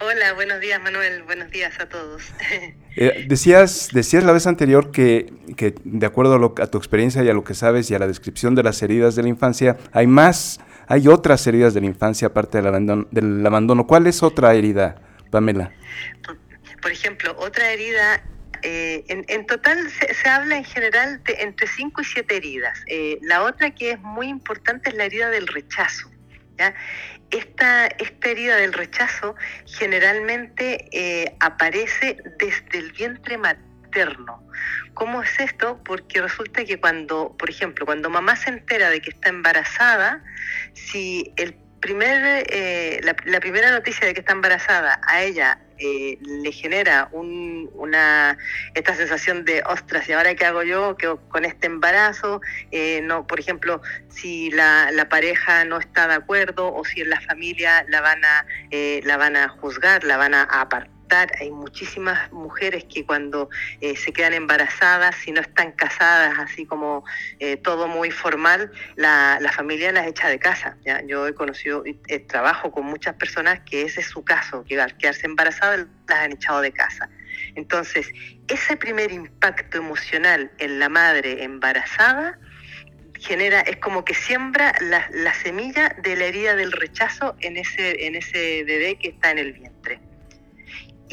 Hola, 0.01 0.35
buenos 0.35 0.61
días 0.61 0.81
Manuel, 0.83 1.23
buenos 1.25 1.51
días 1.51 1.81
a 1.81 1.89
todos. 1.89 2.23
Eh, 2.97 3.25
decías, 3.29 3.91
decías 3.93 4.25
la 4.25 4.33
vez 4.33 4.47
anterior 4.47 4.91
que, 4.91 5.33
que 5.57 5.75
de 5.85 6.07
acuerdo 6.07 6.35
a, 6.35 6.63
a, 6.63 6.67
tu 6.69 6.79
experiencia 6.79 7.23
y 7.25 7.29
a 7.29 7.35
lo 7.35 7.43
que 7.43 7.55
sabes 7.55 7.91
y 7.91 7.95
a 7.95 7.99
la 7.99 8.07
descripción 8.07 8.55
de 8.55 8.63
las 8.63 8.83
heridas 8.83 9.17
de 9.17 9.23
la 9.23 9.29
infancia, 9.29 9.77
hay 9.93 10.07
más, 10.07 10.61
hay 10.87 11.09
otras 11.09 11.47
heridas 11.47 11.75
de 11.75 11.81
la 11.81 11.87
infancia 11.87 12.29
aparte 12.29 12.59
del 12.59 12.69
abandono. 12.69 13.07
Del 13.11 13.45
abandono. 13.45 13.87
¿Cuál 13.87 14.07
es 14.07 14.23
otra 14.23 14.55
herida, 14.55 14.97
Pamela? 15.31 15.73
Por, 16.81 16.93
ejemplo, 16.93 17.35
otra 17.39 17.73
herida 17.73 18.23
eh, 18.63 19.05
en, 19.09 19.25
en, 19.29 19.47
total 19.47 19.91
se, 19.91 20.15
se, 20.15 20.29
habla 20.29 20.57
en 20.57 20.65
general 20.65 21.23
de 21.25 21.35
entre 21.41 21.67
5 21.67 22.01
y 22.01 22.05
7 22.05 22.37
heridas. 22.37 22.79
Eh, 22.87 23.19
la 23.23 23.43
otra 23.43 23.75
que 23.75 23.93
es 23.93 24.01
muy 24.01 24.29
importante 24.29 24.91
es 24.91 24.97
la 24.97 25.07
herida 25.07 25.31
del 25.31 25.47
rechazo. 25.47 26.11
Esta, 27.31 27.87
esta 27.87 28.29
herida 28.29 28.57
del 28.57 28.73
rechazo 28.73 29.35
generalmente 29.67 30.89
eh, 30.93 31.35
aparece 31.41 32.17
desde 32.39 32.79
el 32.79 32.93
vientre 32.93 33.39
materno. 33.39 34.43
¿Cómo 34.95 35.23
es 35.23 35.41
esto? 35.41 35.81
Porque 35.85 36.23
resulta 36.23 36.65
que 36.65 36.79
cuando, 36.79 37.37
por 37.37 37.51
ejemplo, 37.51 37.85
cuando 37.87 38.11
mamá 38.11 38.37
se 38.37 38.51
entera 38.51 38.91
de 38.91 39.01
que 39.01 39.11
está 39.11 39.29
embarazada, 39.29 40.23
si 40.75 41.33
el 41.37 41.55
primer, 41.81 42.47
eh, 42.51 43.01
la, 43.03 43.17
la, 43.25 43.41
primera 43.41 43.71
noticia 43.73 44.07
de 44.07 44.15
que 44.15 44.21
está 44.21 44.33
embarazada 44.33 45.01
a 45.07 45.23
ella 45.23 45.59
eh, 45.79 46.19
le 46.21 46.53
genera 46.53 47.09
un, 47.13 47.71
una, 47.75 48.39
esta 48.75 48.95
sensación 48.95 49.45
de, 49.45 49.63
ostras, 49.67 50.09
¿y 50.09 50.13
ahora 50.13 50.35
qué 50.35 50.45
hago 50.45 50.63
yo 50.63 50.97
que, 50.97 51.15
con 51.29 51.45
este 51.45 51.67
embarazo? 51.67 52.41
Eh, 52.71 53.01
no, 53.03 53.27
por 53.27 53.41
ejemplo, 53.41 53.83
si 54.09 54.51
la, 54.51 54.91
la, 54.93 55.09
pareja 55.09 55.65
no 55.65 55.79
está 55.79 56.09
de 56.09 56.15
acuerdo 56.15 56.73
o 56.73 56.85
si 56.85 57.01
en 57.01 57.11
la 57.11 57.21
familia 57.21 57.85
la 57.89 58.01
van 58.01 58.25
a, 58.25 58.47
eh, 58.71 59.01
la 59.05 59.17
van 59.17 59.37
a 59.37 59.49
juzgar, 59.49 60.05
la 60.05 60.17
van 60.17 60.35
a 60.35 60.45
apartar 60.45 60.94
hay 61.39 61.51
muchísimas 61.51 62.33
mujeres 62.33 62.85
que 62.85 63.05
cuando 63.05 63.49
eh, 63.81 63.97
se 63.97 64.13
quedan 64.13 64.35
embarazadas, 64.35 65.17
si 65.17 65.33
no 65.33 65.41
están 65.41 65.73
casadas, 65.73 66.39
así 66.39 66.67
como 66.67 67.05
eh, 67.39 67.57
todo 67.57 67.87
muy 67.89 68.11
formal, 68.11 68.73
la, 68.97 69.39
la, 69.41 69.53
familia 69.53 69.93
las 69.93 70.07
echa 70.07 70.29
de 70.29 70.39
casa. 70.39 70.77
¿ya? 70.85 71.03
Yo 71.07 71.27
he 71.27 71.35
conocido, 71.35 71.85
eh, 71.87 72.19
trabajo 72.21 72.73
con 72.73 72.85
muchas 72.85 73.15
personas 73.15 73.61
que 73.61 73.83
ese 73.83 74.01
es 74.01 74.09
su 74.09 74.25
caso, 74.25 74.65
que 74.65 74.81
al 74.81 74.97
quedarse 74.97 75.27
embarazadas 75.27 75.87
las 76.09 76.19
han 76.19 76.33
echado 76.33 76.61
de 76.61 76.73
casa. 76.73 77.09
Entonces, 77.55 78.11
ese 78.49 78.77
primer 78.77 79.13
impacto 79.13 79.79
emocional 79.79 80.51
en 80.59 80.79
la 80.79 80.89
madre 80.89 81.45
embarazada, 81.45 82.39
genera, 83.21 83.61
es 83.61 83.77
como 83.77 84.05
que 84.05 84.15
siembra 84.15 84.75
la, 84.81 85.09
la, 85.13 85.33
semilla 85.35 85.97
de 86.03 86.17
la 86.17 86.25
herida 86.27 86.57
del 86.57 86.73
rechazo 86.73 87.37
en 87.41 87.57
ese, 87.57 88.07
en 88.07 88.17
ese 88.17 88.65
bebé 88.65 88.97
que 88.97 89.09
está 89.09 89.31
en 89.31 89.39
el 89.39 89.53
vientre. 89.53 90.01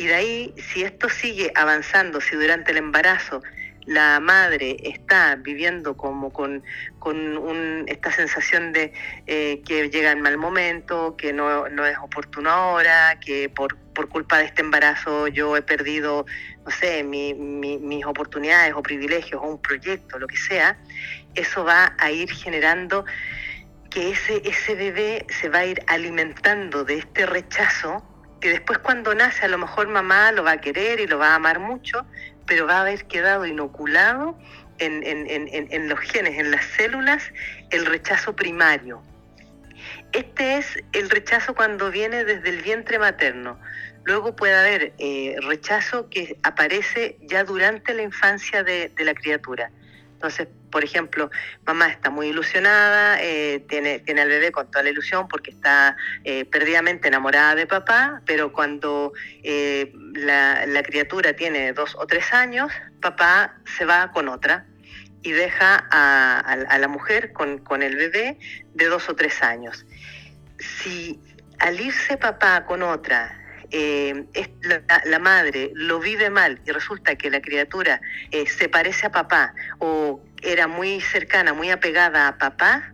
Y 0.01 0.08
de 0.08 0.15
ahí, 0.15 0.55
si 0.58 0.81
esto 0.81 1.10
sigue 1.10 1.51
avanzando, 1.53 2.22
si 2.22 2.36
durante 2.36 2.72
el 2.72 2.77
embarazo 2.77 3.43
la 3.86 4.20
madre 4.20 4.77
está 4.81 5.36
viviendo 5.36 5.96
como 5.96 6.34
con, 6.34 6.63
con 6.98 7.86
esta 7.88 8.12
sensación 8.12 8.74
de 8.74 8.93
eh, 9.27 9.62
que 9.63 9.91
llega 9.91 10.12
en 10.12 10.22
mal 10.22 10.39
momento, 10.39 11.15
que 11.15 11.34
no, 11.34 11.70
no 11.70 11.86
es 11.86 11.96
oportuno 12.00 12.50
ahora, 12.50 13.20
que 13.20 13.48
por, 13.50 13.77
por, 13.93 14.10
culpa 14.10 14.39
de 14.39 14.46
este 14.46 14.63
embarazo 14.63 15.27
yo 15.27 15.55
he 15.55 15.62
perdido, 15.62 16.25
no 16.65 16.72
sé, 16.72 17.03
mi, 17.03 17.36
mis 17.36 18.03
oportunidades 18.03 18.74
o 18.74 18.81
privilegios 18.81 19.39
o 19.39 19.46
un 19.46 19.62
proyecto, 19.62 20.17
lo 20.17 20.25
que 20.25 20.38
sea, 20.38 20.79
eso 21.36 21.63
va 21.63 21.93
a 22.00 22.10
ir 22.10 22.31
generando 22.31 23.05
que 23.91 24.10
ese, 24.13 24.41
ese 24.46 24.74
bebé 24.74 25.27
se 25.29 25.48
va 25.50 25.60
a 25.60 25.65
ir 25.67 25.84
alimentando 25.86 26.84
de 26.84 26.98
este 26.98 27.27
rechazo 27.27 28.03
que 28.41 28.50
después 28.50 28.79
cuando 28.79 29.13
nace 29.15 29.45
a 29.45 29.48
lo 29.48 29.57
mejor 29.57 29.88
mamá 29.88 30.31
lo 30.31 30.43
va 30.43 30.53
a 30.53 30.62
querer 30.62 31.00
y 31.00 31.07
lo 31.07 31.19
va 31.19 31.29
a 31.29 31.36
amar 31.36 31.60
mucho, 31.60 32.05
pero 32.48 32.67
va 32.67 32.77
a 32.77 32.81
haber 32.81 33.05
quedado 33.05 33.45
inoculado 33.45 34.38
en, 34.79 35.03
en, 35.03 35.27
en, 35.27 35.67
en 35.71 35.88
los 35.88 36.00
genes, 36.00 36.38
en 36.39 36.51
las 36.51 36.65
células, 36.65 37.24
el 37.69 37.86
rechazo 37.86 38.36
primario. 38.36 39.01
Este 40.12 40.57
es 40.57 40.83
el 40.91 41.10
rechazo 41.10 41.53
cuando 41.55 41.91
viene 41.91 42.25
desde 42.25 42.50
el 42.50 42.62
vientre 42.62 43.00
materno. 43.00 43.60
Luego 44.03 44.36
puede 44.36 44.55
haber 44.55 44.93
eh, 44.98 45.36
rechazo 45.43 46.10
que 46.10 46.38
aparece 46.43 47.17
ya 47.21 47.43
durante 47.43 47.93
la 47.93 48.01
infancia 48.01 48.63
de, 48.63 48.89
de 48.89 49.05
la 49.05 49.13
criatura. 49.13 49.71
Entonces, 50.13 50.48
por 50.72 50.84
ejemplo, 50.84 51.30
mamá 51.66 51.90
está 51.90 52.10
muy 52.10 52.30
ilusionada, 52.30 53.22
eh, 53.22 53.63
tiene, 53.68 54.00
tiene 54.00 54.22
al 54.22 54.30
bebé 54.30 54.51
con 54.51 54.72
toda 54.72 54.84
la 54.84 54.90
ilusión 54.90 55.28
porque 55.28 55.51
está 55.51 55.96
eh, 56.24 56.46
perdidamente 56.46 57.10
enamorada 57.10 57.56
de 57.56 57.68
papá, 57.68 58.22
pero 58.25 58.51
cuando 58.51 59.13
eh, 59.44 59.94
la, 60.13 60.82
criatura 60.84 61.34
tiene 61.34 61.74
dos 61.74 61.96
o 61.96 62.08
tres 62.08 62.34
años, 62.34 62.72
papá 63.01 63.56
se 63.78 63.86
va 63.86 64.12
con 64.12 64.30
otra 64.30 64.66
y 65.22 65.32
deja 65.32 65.88
a, 65.92 66.78
la 66.80 66.88
mujer 66.88 67.34
con, 67.34 67.60
con 67.60 67.84
el 67.84 67.96
bebé 67.96 68.40
de 68.74 68.86
dos 68.86 69.08
o 69.10 69.16
tres 69.16 69.44
años. 69.44 69.86
Si 70.58 71.20
al 71.60 71.80
irse 71.80 72.18
papá 72.18 72.66
con 72.66 72.82
otra 72.82 73.38
la, 75.06 75.20
madre 75.20 75.72
lo 75.75 76.00
vive 76.00 76.30
mal 76.30 76.60
y 76.66 76.72
resulta 76.72 77.16
que 77.16 77.30
la 77.30 77.40
criatura 77.40 78.01
se 78.46 78.68
parece 78.68 79.06
a 79.06 79.12
papá 79.12 79.54
o 79.80 80.22
era 80.41 80.67
muy 80.67 81.01
cercana, 81.01 81.53
muy 81.53 81.69
apegada 81.69 82.27
a 82.27 82.38
papá, 82.38 82.93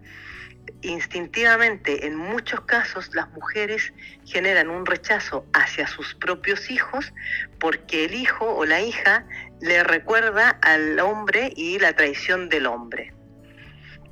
instintivamente 0.82 2.06
en 2.06 2.16
muchos 2.16 2.62
casos 2.62 3.14
las 3.16 3.30
mujeres 3.32 3.94
generan 4.26 4.70
un 4.70 4.86
rechazo 4.86 5.46
hacia 5.54 5.88
sus 5.88 6.14
propios 6.16 6.70
hijos 6.70 7.14
porque 7.60 8.06
el 8.06 8.14
hijo 8.14 8.46
o 8.46 8.66
la 8.66 8.82
hija 8.82 9.26
le 9.62 9.84
recuerda 9.84 10.50
al 10.62 11.00
hombre 11.00 11.52
y 11.56 11.80
la 11.80 11.94
traición 11.94 12.50
del 12.50 12.68
hombre. 12.68 13.14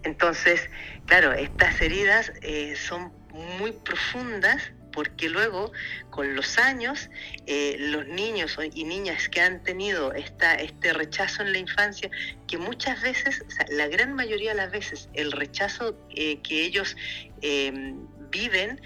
Entonces, 0.03 0.69
claro, 1.05 1.33
estas 1.33 1.81
heridas 1.81 2.31
eh, 2.41 2.75
son 2.75 3.11
muy 3.59 3.71
profundas 3.71 4.71
porque 4.95 5.29
luego 5.29 5.73
con 6.09 6.35
los 6.35 6.57
años 6.57 7.09
eh, 7.45 7.75
los 7.77 8.07
niños 8.07 8.57
y 8.73 8.85
niñas 8.85 9.27
que 9.27 9.41
han 9.41 9.61
tenido 9.61 10.13
esta, 10.13 10.55
este 10.55 10.93
rechazo 10.93 11.43
en 11.43 11.51
la 11.51 11.59
infancia, 11.59 12.09
que 12.47 12.57
muchas 12.57 13.01
veces, 13.01 13.43
la 13.69 13.87
gran 13.89 14.13
mayoría 14.13 14.51
de 14.51 14.57
las 14.57 14.71
veces, 14.71 15.09
el 15.13 15.33
rechazo 15.33 15.99
eh, 16.15 16.41
que 16.41 16.63
ellos 16.63 16.95
eh, 17.41 17.93
viven 18.31 18.81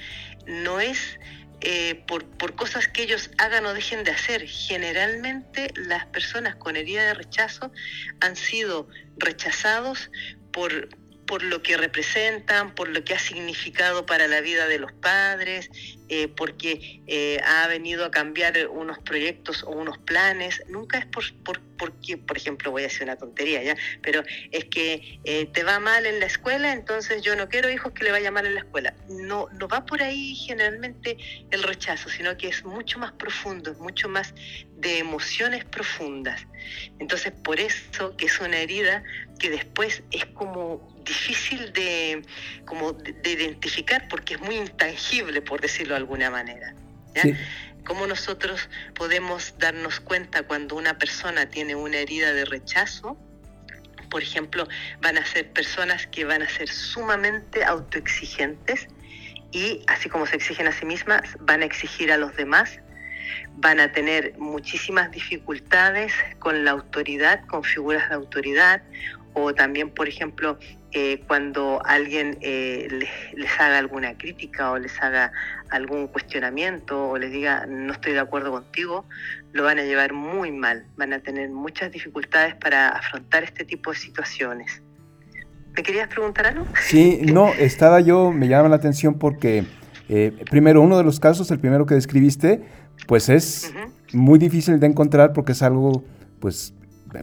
no 0.47 0.79
es 0.79 1.19
por, 2.07 2.25
por, 2.25 2.55
cosas 2.55 2.87
que 2.87 3.03
ellos 3.03 3.31
hagan 3.37 3.65
o 3.65 3.73
dejen 3.73 4.05
de 4.05 4.11
hacer. 4.11 4.47
Generalmente 4.47 5.73
las 5.75 6.05
personas 6.05 6.55
con 6.55 6.77
herida 6.77 7.03
de 7.03 7.13
rechazo 7.13 7.73
han 8.21 8.37
sido 8.37 8.87
rechazados 9.17 10.09
por 10.53 10.87
por 11.29 11.43
lo 11.43 11.61
que 11.61 11.77
representan, 11.77 12.73
por 12.73 12.89
lo 12.89 13.03
que 13.03 13.13
ha 13.13 13.19
significado 13.19 14.03
para 14.07 14.27
la 14.27 14.41
vida 14.41 14.65
de 14.65 14.79
los 14.79 14.91
padres, 14.93 15.69
eh, 16.07 16.27
porque 16.27 17.03
eh, 17.05 17.39
ha 17.45 17.67
venido 17.67 18.03
a 18.03 18.09
cambiar 18.09 18.67
unos 18.67 18.97
proyectos 18.97 19.61
o 19.61 19.69
unos 19.69 19.99
planes. 19.99 20.63
Nunca 20.69 20.97
es 20.97 21.05
por, 21.05 21.23
por, 21.43 21.61
porque, 21.77 22.17
por 22.17 22.35
ejemplo, 22.35 22.71
voy 22.71 22.83
a 22.83 22.87
hacer 22.87 23.03
una 23.03 23.15
tontería, 23.15 23.61
¿ya? 23.61 23.77
Pero 24.01 24.23
es 24.49 24.65
que 24.65 25.19
eh, 25.23 25.45
te 25.53 25.63
va 25.63 25.79
mal 25.79 26.07
en 26.07 26.19
la 26.19 26.25
escuela, 26.25 26.73
entonces 26.73 27.21
yo 27.21 27.35
no 27.35 27.47
quiero 27.47 27.69
hijos 27.69 27.93
que 27.93 28.05
le 28.05 28.11
vaya 28.11 28.31
mal 28.31 28.47
en 28.47 28.55
la 28.55 28.61
escuela. 28.61 28.95
No, 29.07 29.49
no 29.51 29.67
va 29.67 29.85
por 29.85 30.01
ahí 30.01 30.33
generalmente 30.33 31.15
el 31.51 31.61
rechazo, 31.61 32.09
sino 32.09 32.35
que 32.37 32.47
es 32.47 32.65
mucho 32.65 32.97
más 32.97 33.11
profundo, 33.11 33.69
es 33.69 33.77
mucho 33.77 34.09
más 34.09 34.33
de 34.77 34.97
emociones 34.97 35.63
profundas. 35.63 36.41
Entonces, 36.97 37.33
por 37.43 37.59
eso 37.59 38.17
que 38.17 38.25
es 38.25 38.39
una 38.39 38.57
herida 38.57 39.03
que 39.37 39.51
después 39.51 40.01
es 40.11 40.25
como 40.25 40.98
difícil 41.13 41.61
de, 41.73 42.21
como 42.69 42.93
de, 42.93 43.11
de 43.23 43.29
identificar 43.37 44.07
porque 44.09 44.35
es 44.35 44.41
muy 44.41 44.55
intangible, 44.55 45.41
por 45.41 45.59
decirlo 45.59 45.93
de 45.95 46.01
alguna 46.03 46.29
manera. 46.29 46.67
¿ya? 47.15 47.23
Sí. 47.23 47.33
¿Cómo 47.85 48.05
nosotros 48.05 48.69
podemos 48.93 49.55
darnos 49.57 49.99
cuenta 49.99 50.43
cuando 50.43 50.75
una 50.75 50.93
persona 51.03 51.47
tiene 51.55 51.73
una 51.75 51.97
herida 51.97 52.33
de 52.33 52.45
rechazo? 52.45 53.17
Por 54.11 54.21
ejemplo, 54.21 54.67
van 55.01 55.17
a 55.17 55.25
ser 55.25 55.43
personas 55.59 56.05
que 56.07 56.25
van 56.25 56.41
a 56.41 56.49
ser 56.49 56.67
sumamente 56.67 57.63
autoexigentes 57.63 58.87
y 59.51 59.81
así 59.87 60.09
como 60.09 60.25
se 60.27 60.35
exigen 60.35 60.67
a 60.67 60.71
sí 60.71 60.85
mismas, 60.85 61.21
van 61.39 61.61
a 61.63 61.65
exigir 61.65 62.11
a 62.11 62.17
los 62.17 62.35
demás. 62.35 62.79
van 63.57 63.79
a 63.79 63.91
tener 63.91 64.33
muchísimas 64.37 65.11
dificultades 65.11 66.13
con 66.39 66.63
la 66.63 66.71
autoridad, 66.71 67.45
con 67.47 67.63
figuras 67.63 68.09
de 68.09 68.15
autoridad, 68.15 68.81
o 69.33 69.53
también, 69.53 69.89
por 69.89 70.07
ejemplo, 70.07 70.57
eh, 70.91 71.21
cuando 71.27 71.81
alguien 71.85 72.37
eh, 72.41 72.87
les, 73.31 73.59
haga 73.59 73.77
alguna 73.77 74.17
crítica 74.17 74.71
o 74.71 74.79
les 74.79 74.99
haga 75.01 75.31
algún 75.69 76.07
cuestionamiento 76.07 77.09
o 77.09 77.17
les 77.17 77.31
diga 77.31 77.67
no 77.67 77.93
estoy 77.93 78.13
de 78.13 78.19
acuerdo 78.19 78.51
contigo, 78.51 79.05
lo 79.51 79.63
van 79.63 79.77
a 79.77 79.83
llevar 79.83 80.13
muy 80.13 80.51
mal, 80.51 80.87
van 80.97 81.13
a 81.13 81.19
tener 81.19 81.49
muchas 81.49 81.91
dificultades 81.91 82.55
para 82.55 82.89
afrontar 82.89 83.43
este 83.43 83.65
tipo 83.65 83.91
de 83.91 83.97
situaciones. 83.97 84.81
¿Me 85.75 85.83
querías 85.83 86.07
preguntar 86.07 86.47
algo? 86.47 86.65
Sí, 86.81 87.19
no, 87.21 87.53
estaba 87.53 87.99
yo, 87.99 88.31
me 88.31 88.47
llama 88.47 88.69
la 88.69 88.77
atención 88.77 89.19
porque, 89.19 89.65
eh, 90.09 90.33
primero, 90.49 90.81
uno 90.81 90.97
de 90.97 91.03
los 91.03 91.19
casos, 91.19 91.51
el 91.51 91.59
primero 91.59 91.85
que 91.85 91.93
describiste, 91.93 92.63
pues 93.07 93.29
es 93.29 93.71
muy 94.11 94.39
difícil 94.39 94.79
de 94.79 94.87
encontrar 94.87 95.33
porque 95.33 95.51
es 95.51 95.61
algo, 95.61 96.03
pues, 96.39 96.73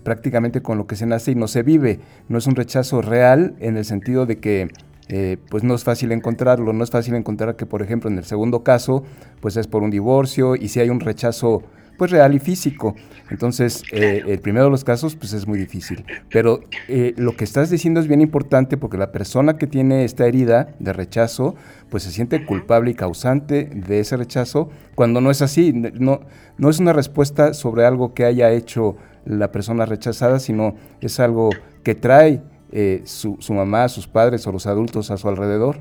prácticamente 0.02 0.62
con 0.62 0.78
lo 0.78 0.86
que 0.86 0.96
se 0.96 1.06
nace 1.06 1.32
y 1.32 1.34
no 1.34 1.48
se 1.48 1.62
vive. 1.62 2.00
No 2.28 2.38
es 2.38 2.46
un 2.46 2.56
rechazo 2.56 3.02
real 3.02 3.54
en 3.60 3.76
el 3.76 3.84
sentido 3.84 4.26
de 4.26 4.38
que 4.38 4.68
eh, 5.08 5.36
pues 5.50 5.62
no 5.62 5.74
es 5.74 5.84
fácil 5.84 6.12
encontrarlo, 6.12 6.72
no 6.72 6.82
es 6.82 6.90
fácil 6.90 7.14
encontrar 7.14 7.56
que 7.56 7.64
por 7.64 7.80
ejemplo 7.80 8.10
en 8.10 8.18
el 8.18 8.24
segundo 8.24 8.64
caso 8.64 9.04
pues 9.40 9.56
es 9.56 9.68
por 9.68 9.84
un 9.84 9.90
divorcio 9.90 10.56
y 10.56 10.68
si 10.68 10.80
hay 10.80 10.90
un 10.90 10.98
rechazo 10.98 11.62
pues 11.96 12.10
real 12.10 12.34
y 12.34 12.38
físico. 12.38 12.94
Entonces, 13.30 13.82
eh, 13.92 14.22
el 14.26 14.38
primero 14.40 14.66
de 14.66 14.70
los 14.70 14.84
casos, 14.84 15.16
pues 15.16 15.32
es 15.32 15.46
muy 15.46 15.58
difícil. 15.58 16.04
Pero 16.30 16.60
eh, 16.88 17.14
lo 17.16 17.36
que 17.36 17.44
estás 17.44 17.70
diciendo 17.70 18.00
es 18.00 18.06
bien 18.06 18.20
importante 18.20 18.76
porque 18.76 18.98
la 18.98 19.12
persona 19.12 19.56
que 19.56 19.66
tiene 19.66 20.04
esta 20.04 20.26
herida 20.26 20.74
de 20.78 20.92
rechazo, 20.92 21.54
pues 21.90 22.02
se 22.02 22.10
siente 22.10 22.44
culpable 22.44 22.90
y 22.90 22.94
causante 22.94 23.64
de 23.64 24.00
ese 24.00 24.16
rechazo, 24.16 24.68
cuando 24.94 25.20
no 25.20 25.30
es 25.30 25.42
así. 25.42 25.72
No, 25.72 26.20
no 26.58 26.70
es 26.70 26.78
una 26.78 26.92
respuesta 26.92 27.54
sobre 27.54 27.84
algo 27.84 28.14
que 28.14 28.24
haya 28.24 28.52
hecho 28.52 28.96
la 29.26 29.52
persona 29.52 29.84
rechazada, 29.84 30.38
sino 30.38 30.76
es 31.00 31.20
algo 31.20 31.50
que 31.84 31.94
trae 31.94 32.42
eh, 32.72 33.02
su, 33.04 33.36
su 33.40 33.52
mamá, 33.52 33.88
sus 33.88 34.08
padres 34.08 34.46
o 34.46 34.52
los 34.52 34.66
adultos 34.66 35.10
a 35.10 35.18
su 35.18 35.28
alrededor. 35.28 35.78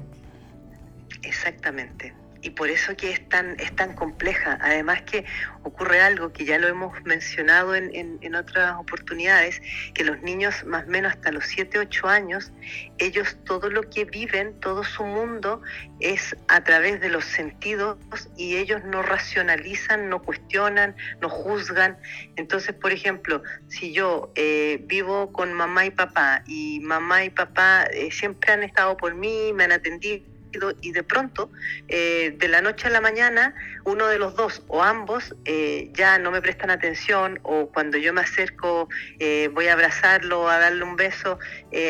Exactamente 1.24 2.25
y 2.46 2.52
por 2.52 2.70
eso 2.70 2.96
que 2.96 3.10
es 3.12 3.28
tan, 3.28 3.60
es 3.60 3.76
tan 3.76 3.96
compleja. 3.96 4.60
Además 4.62 5.02
que 5.02 5.26
ocurre 5.64 6.00
algo 6.02 6.32
que 6.32 6.46
ya 6.46 6.60
lo 6.60 6.68
hemos 6.68 7.04
mencionado 7.04 7.74
en, 7.74 8.20
en, 8.22 8.36
otras 8.36 8.76
oportunidades, 8.78 9.64
que 9.96 10.04
los 10.04 10.22
niños 10.22 10.64
más 10.64 10.86
o 10.86 10.88
menos 10.88 11.14
hasta 11.14 11.32
los 11.32 11.46
7, 11.46 11.80
8 11.80 12.08
años, 12.08 12.52
ellos 13.00 13.36
todo 13.46 13.72
lo 13.72 13.90
que 13.90 14.06
viven, 14.06 14.60
todo 14.60 14.84
su 14.84 15.04
mundo 15.04 15.64
es 16.00 16.36
a 16.48 16.64
través 16.64 17.02
de 17.02 17.10
los 17.10 17.26
sentidos 17.26 17.98
y 18.38 18.58
ellos 18.58 18.84
no 18.84 19.02
racionalizan, 19.02 20.08
no 20.08 20.22
cuestionan, 20.22 20.96
no 21.22 21.30
juzgan. 21.30 21.98
Entonces, 22.36 22.76
por 22.76 22.92
ejemplo, 22.92 23.42
si 23.70 23.92
yo 23.92 24.32
eh, 24.36 24.84
vivo 24.84 25.34
con 25.34 25.52
mamá 25.52 25.88
y 25.88 25.90
papá 25.90 26.44
y 26.46 26.80
mamá 26.82 27.26
y 27.26 27.32
papá 27.32 27.86
eh, 27.86 28.12
siempre 28.12 28.54
han 28.54 28.62
estado 28.62 28.98
por 28.98 29.16
mí, 29.16 29.52
me 29.52 29.64
han 29.64 29.72
atendido, 29.72 30.35
y 30.82 30.92
de 30.92 31.04
pronto, 31.04 31.50
eh, 31.88 32.36
de 32.38 32.48
la 32.48 32.62
noche 32.62 32.88
a 32.88 32.92
la 32.92 33.02
mañana, 33.02 33.54
uno 33.84 34.08
de 34.08 34.20
los 34.20 34.36
dos 34.36 34.64
o 34.68 34.84
ambos 34.84 35.36
eh, 35.46 35.90
ya 35.94 36.18
no 36.18 36.32
me 36.32 36.42
prestan 36.42 36.70
atención 36.70 37.40
o 37.44 37.68
cuando 37.68 37.98
yo 37.98 38.14
me 38.14 38.22
acerco 38.22 38.90
eh, 39.20 39.50
voy 39.54 39.68
a 39.68 39.74
abrazarlo, 39.74 40.50
a 40.50 40.60
darle 40.60 40.84
un 40.84 40.96
beso 40.96 41.40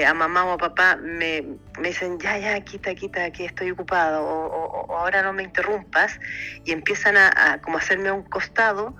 a 0.07 0.13
mamá 0.13 0.45
o 0.45 0.51
a 0.53 0.57
papá, 0.57 0.95
me, 0.95 1.43
me, 1.79 1.89
dicen, 1.89 2.17
ya, 2.19 2.38
ya, 2.39 2.60
quita, 2.62 2.95
quita, 2.95 3.29
que 3.31 3.45
estoy 3.45 3.72
ocupado 3.72 4.24
o, 4.24 4.98
ahora 4.98 5.22
no 5.22 5.31
me 5.31 5.43
interrumpas 5.43 6.19
y 6.63 6.72
empiezan 6.72 7.17
a, 7.17 7.31
a 7.36 7.62
como 7.62 7.77
hacerme 7.77 8.10
a 8.10 8.13
un 8.13 8.24
costado 8.24 8.95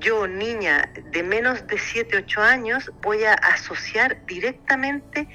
yo, 0.00 0.26
niña 0.26 0.90
de 1.12 1.22
menos 1.22 1.66
de 1.66 1.78
7, 1.78 2.16
8 2.18 2.42
años, 2.42 2.90
voy 3.02 3.24
a 3.24 3.34
asociar 3.34 4.24
directamente 4.26 5.28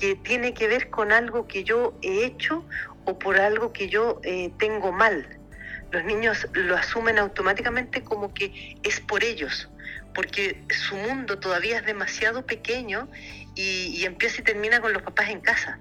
que 0.00 0.16
tiene 0.16 0.54
que 0.54 0.66
ver 0.66 0.88
con 0.88 1.12
algo 1.12 1.46
que 1.46 1.62
yo 1.62 1.94
he 2.00 2.24
hecho 2.24 2.64
o 3.04 3.18
por 3.18 3.38
algo 3.38 3.72
que 3.72 3.90
yo 3.90 4.18
eh, 4.24 4.50
tengo 4.58 4.92
mal. 4.92 5.26
Los 5.92 6.04
niños 6.04 6.48
lo 6.54 6.74
asumen 6.74 7.18
automáticamente 7.18 8.02
como 8.02 8.32
que 8.32 8.78
es 8.82 8.98
por 9.00 9.22
ellos, 9.22 9.68
porque 10.14 10.62
su 10.70 10.96
mundo 10.96 11.38
todavía 11.38 11.78
es 11.78 11.86
demasiado 11.86 12.46
pequeño 12.46 13.08
y, 13.54 14.02
empieza 14.06 14.40
y 14.40 14.44
termina 14.44 14.80
con 14.80 14.94
los 14.94 15.02
papás 15.02 15.28
en 15.28 15.40
casa. 15.40 15.78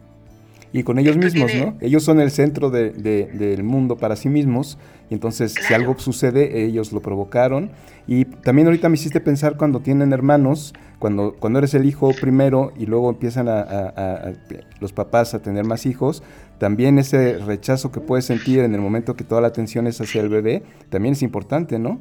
Y 0.73 0.83
con 0.83 0.99
ellos 0.99 1.15
mismos, 1.15 1.53
¿no? 1.55 1.77
Ellos 1.79 2.03
son 2.03 2.19
el 2.19 2.29
centro 2.29 2.69
del 2.69 3.63
mundo 3.63 3.95
para 3.97 4.17
sí 4.17 4.27
mismos 4.27 4.77
y 5.09 5.15
entonces, 5.15 5.55
si 5.55 5.73
algo 5.73 5.97
sucede, 5.97 6.63
ellos 6.63 6.91
lo 6.91 7.01
provocaron. 7.01 7.71
Y 8.05 8.25
también 8.25 8.67
ahorita 8.67 8.89
me 8.89 8.95
hiciste 8.95 9.19
pensar 9.19 9.57
cuando 9.57 9.79
tienen 9.79 10.13
hermanos, 10.13 10.73
cuando, 10.99 11.33
cuando 11.33 11.59
eres 11.59 11.73
el 11.73 11.85
hijo 11.85 12.11
primero 12.13 12.73
y 12.77 12.85
luego 12.85 13.09
empiezan 13.09 13.47
a, 13.47 14.33
los 14.79 14.93
papás 14.93 15.33
a 15.33 15.41
tener 15.41 15.65
más 15.65 15.85
hijos, 15.85 16.21
también 16.59 16.99
ese 16.99 17.39
rechazo 17.39 17.91
que 17.91 18.01
puedes 18.01 18.25
sentir 18.25 18.59
en 18.59 18.75
el 18.75 18.81
momento 18.81 19.15
que 19.15 19.23
toda 19.23 19.41
la 19.41 19.47
atención 19.47 19.87
es 19.87 19.99
hacia 19.99 20.21
el 20.21 20.29
bebé, 20.29 20.63
también 20.89 21.13
es 21.13 21.23
importante, 21.23 21.79
¿no? 21.79 21.99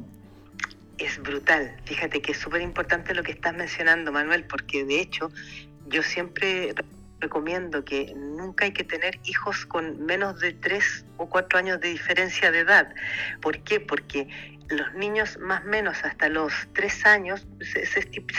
Es 0.97 1.19
brutal. 1.21 1.71
Fíjate 1.85 2.21
que 2.21 2.33
es 2.33 2.37
súper 2.37 2.61
importante 2.61 3.15
lo 3.15 3.23
que 3.23 3.31
estás 3.31 3.55
mencionando, 3.55 4.11
Manuel, 4.11 4.43
porque 4.43 4.83
de 4.83 4.99
hecho 4.99 5.31
yo 5.89 6.03
siempre 6.03 6.75
recomiendo 7.19 7.83
que 7.83 8.13
nunca 8.15 8.65
hay 8.65 8.71
que 8.71 8.83
tener 8.83 9.19
hijos 9.25 9.65
con 9.65 10.05
menos 10.05 10.39
de 10.39 10.53
3 10.53 11.05
o 11.17 11.29
4 11.29 11.59
años 11.59 11.79
de 11.79 11.89
diferencia 11.89 12.51
de 12.51 12.59
edad. 12.59 12.93
¿Por 13.41 13.61
qué? 13.63 13.79
Porque 13.79 14.27
los 14.69 14.93
niños 14.93 15.37
más 15.39 15.63
o 15.63 15.67
menos 15.67 16.03
hasta 16.03 16.29
los 16.29 16.53
3 16.73 17.05
años, 17.05 17.47
se, 17.61 17.81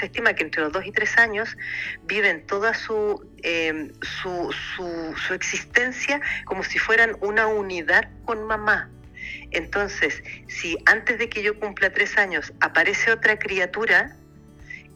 estima 0.05 0.35
que 0.35 0.45
entre 0.45 0.63
los 0.63 0.73
2 0.73 0.87
y 0.87 0.93
3 0.93 1.19
años 1.19 1.57
viven 2.05 2.47
toda 2.47 2.75
su, 2.75 3.29
em, 3.43 3.93
su, 4.01 4.53
su, 4.53 5.15
su 5.17 5.35
existencia 5.35 6.21
como 6.45 6.63
si 6.63 6.79
fueran 6.79 7.17
una 7.21 7.47
unidad 7.47 8.09
con 8.25 8.47
mamá. 8.47 8.91
Entonces, 9.51 10.23
si 10.49 10.79
antes 10.87 11.19
de 11.19 11.29
que 11.29 11.43
yo 11.43 11.59
cumpla 11.59 11.93
3 11.93 12.19
años 12.19 12.53
aparece 12.61 13.11
otra 13.11 13.39
criatura, 13.39 14.17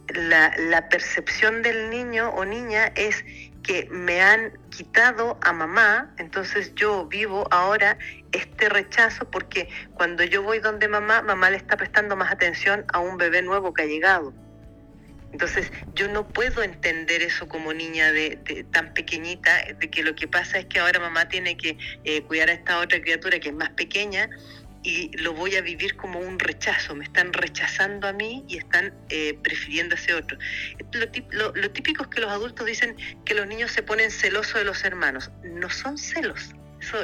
la, 0.09 0.55
la, 0.59 0.89
percepción 0.89 1.63
del 1.63 1.89
niño 1.91 2.29
o 2.31 2.45
niña 2.45 2.93
es 2.95 3.25
que 3.65 3.89
me 3.91 4.23
han 4.23 4.53
quitado 4.69 5.39
a 5.41 5.53
mamá, 5.53 6.15
entonces 6.19 6.73
yo 6.75 7.07
vivo 7.07 7.49
ahora 7.51 7.99
este 8.31 8.69
rechazo 8.69 9.29
porque 9.31 9.69
cuando 9.95 10.23
yo 10.23 10.43
voy 10.43 10.61
donde 10.61 10.87
mamá, 10.87 11.23
mamá 11.23 11.51
le 11.51 11.57
está 11.57 11.77
prestando 11.77 12.15
más 12.15 12.31
atención 12.31 12.85
a 12.93 13.01
un 13.01 13.17
bebé 13.17 13.43
nuevo 13.43 13.73
que 13.73 13.83
ha 13.83 13.87
llegado. 13.87 14.33
Entonces 15.33 15.73
yo 15.95 16.07
no 16.09 16.29
puedo 16.29 16.63
entender 16.63 17.23
eso 17.23 17.49
como 17.49 17.73
niña 17.73 18.13
de, 18.13 18.37
tan 18.71 18.95
pequeñita, 18.95 19.51
de 19.81 19.91
que 19.91 20.05
lo 20.05 20.15
que 20.15 20.29
pasa 20.29 20.59
es 20.59 20.67
que 20.67 20.79
ahora 20.79 21.01
mamá 21.01 21.29
tiene 21.29 21.57
que 21.57 21.77
eh, 22.05 22.23
cuidar 22.23 22.51
a 22.51 22.53
esta 22.53 22.79
otra 22.79 23.01
criatura 23.01 23.41
que 23.41 23.49
es 23.49 23.55
más 23.55 23.71
pequeña 23.71 24.31
y 24.85 25.17
lo 25.17 25.33
voy 25.33 25.57
a 25.57 25.63
vivir 25.63 25.97
como 25.97 26.21
un 26.21 26.39
rechazo, 26.39 26.95
me 26.95 27.05
están 27.05 27.33
rechazando 27.33 28.07
a 28.07 28.13
mí 28.13 28.45
y 28.47 28.59
están 28.59 28.95
eh, 29.09 29.37
prefiriendo 29.43 29.97
a 29.97 29.99
ese 29.99 30.15
otro. 30.15 30.39
Lo, 31.31 31.71
típico 31.71 32.05
es 32.05 32.09
que 32.11 32.21
los 32.21 32.31
adultos 32.31 32.67
dicen 32.67 32.95
que 33.25 33.35
los 33.35 33.47
niños 33.47 33.73
se 33.73 33.83
ponen 33.83 34.11
celosos 34.11 34.55
de 34.55 34.65
los 34.65 34.85
hermanos, 34.85 35.31
no 35.43 35.71
son 35.71 35.97
celos, 35.97 36.55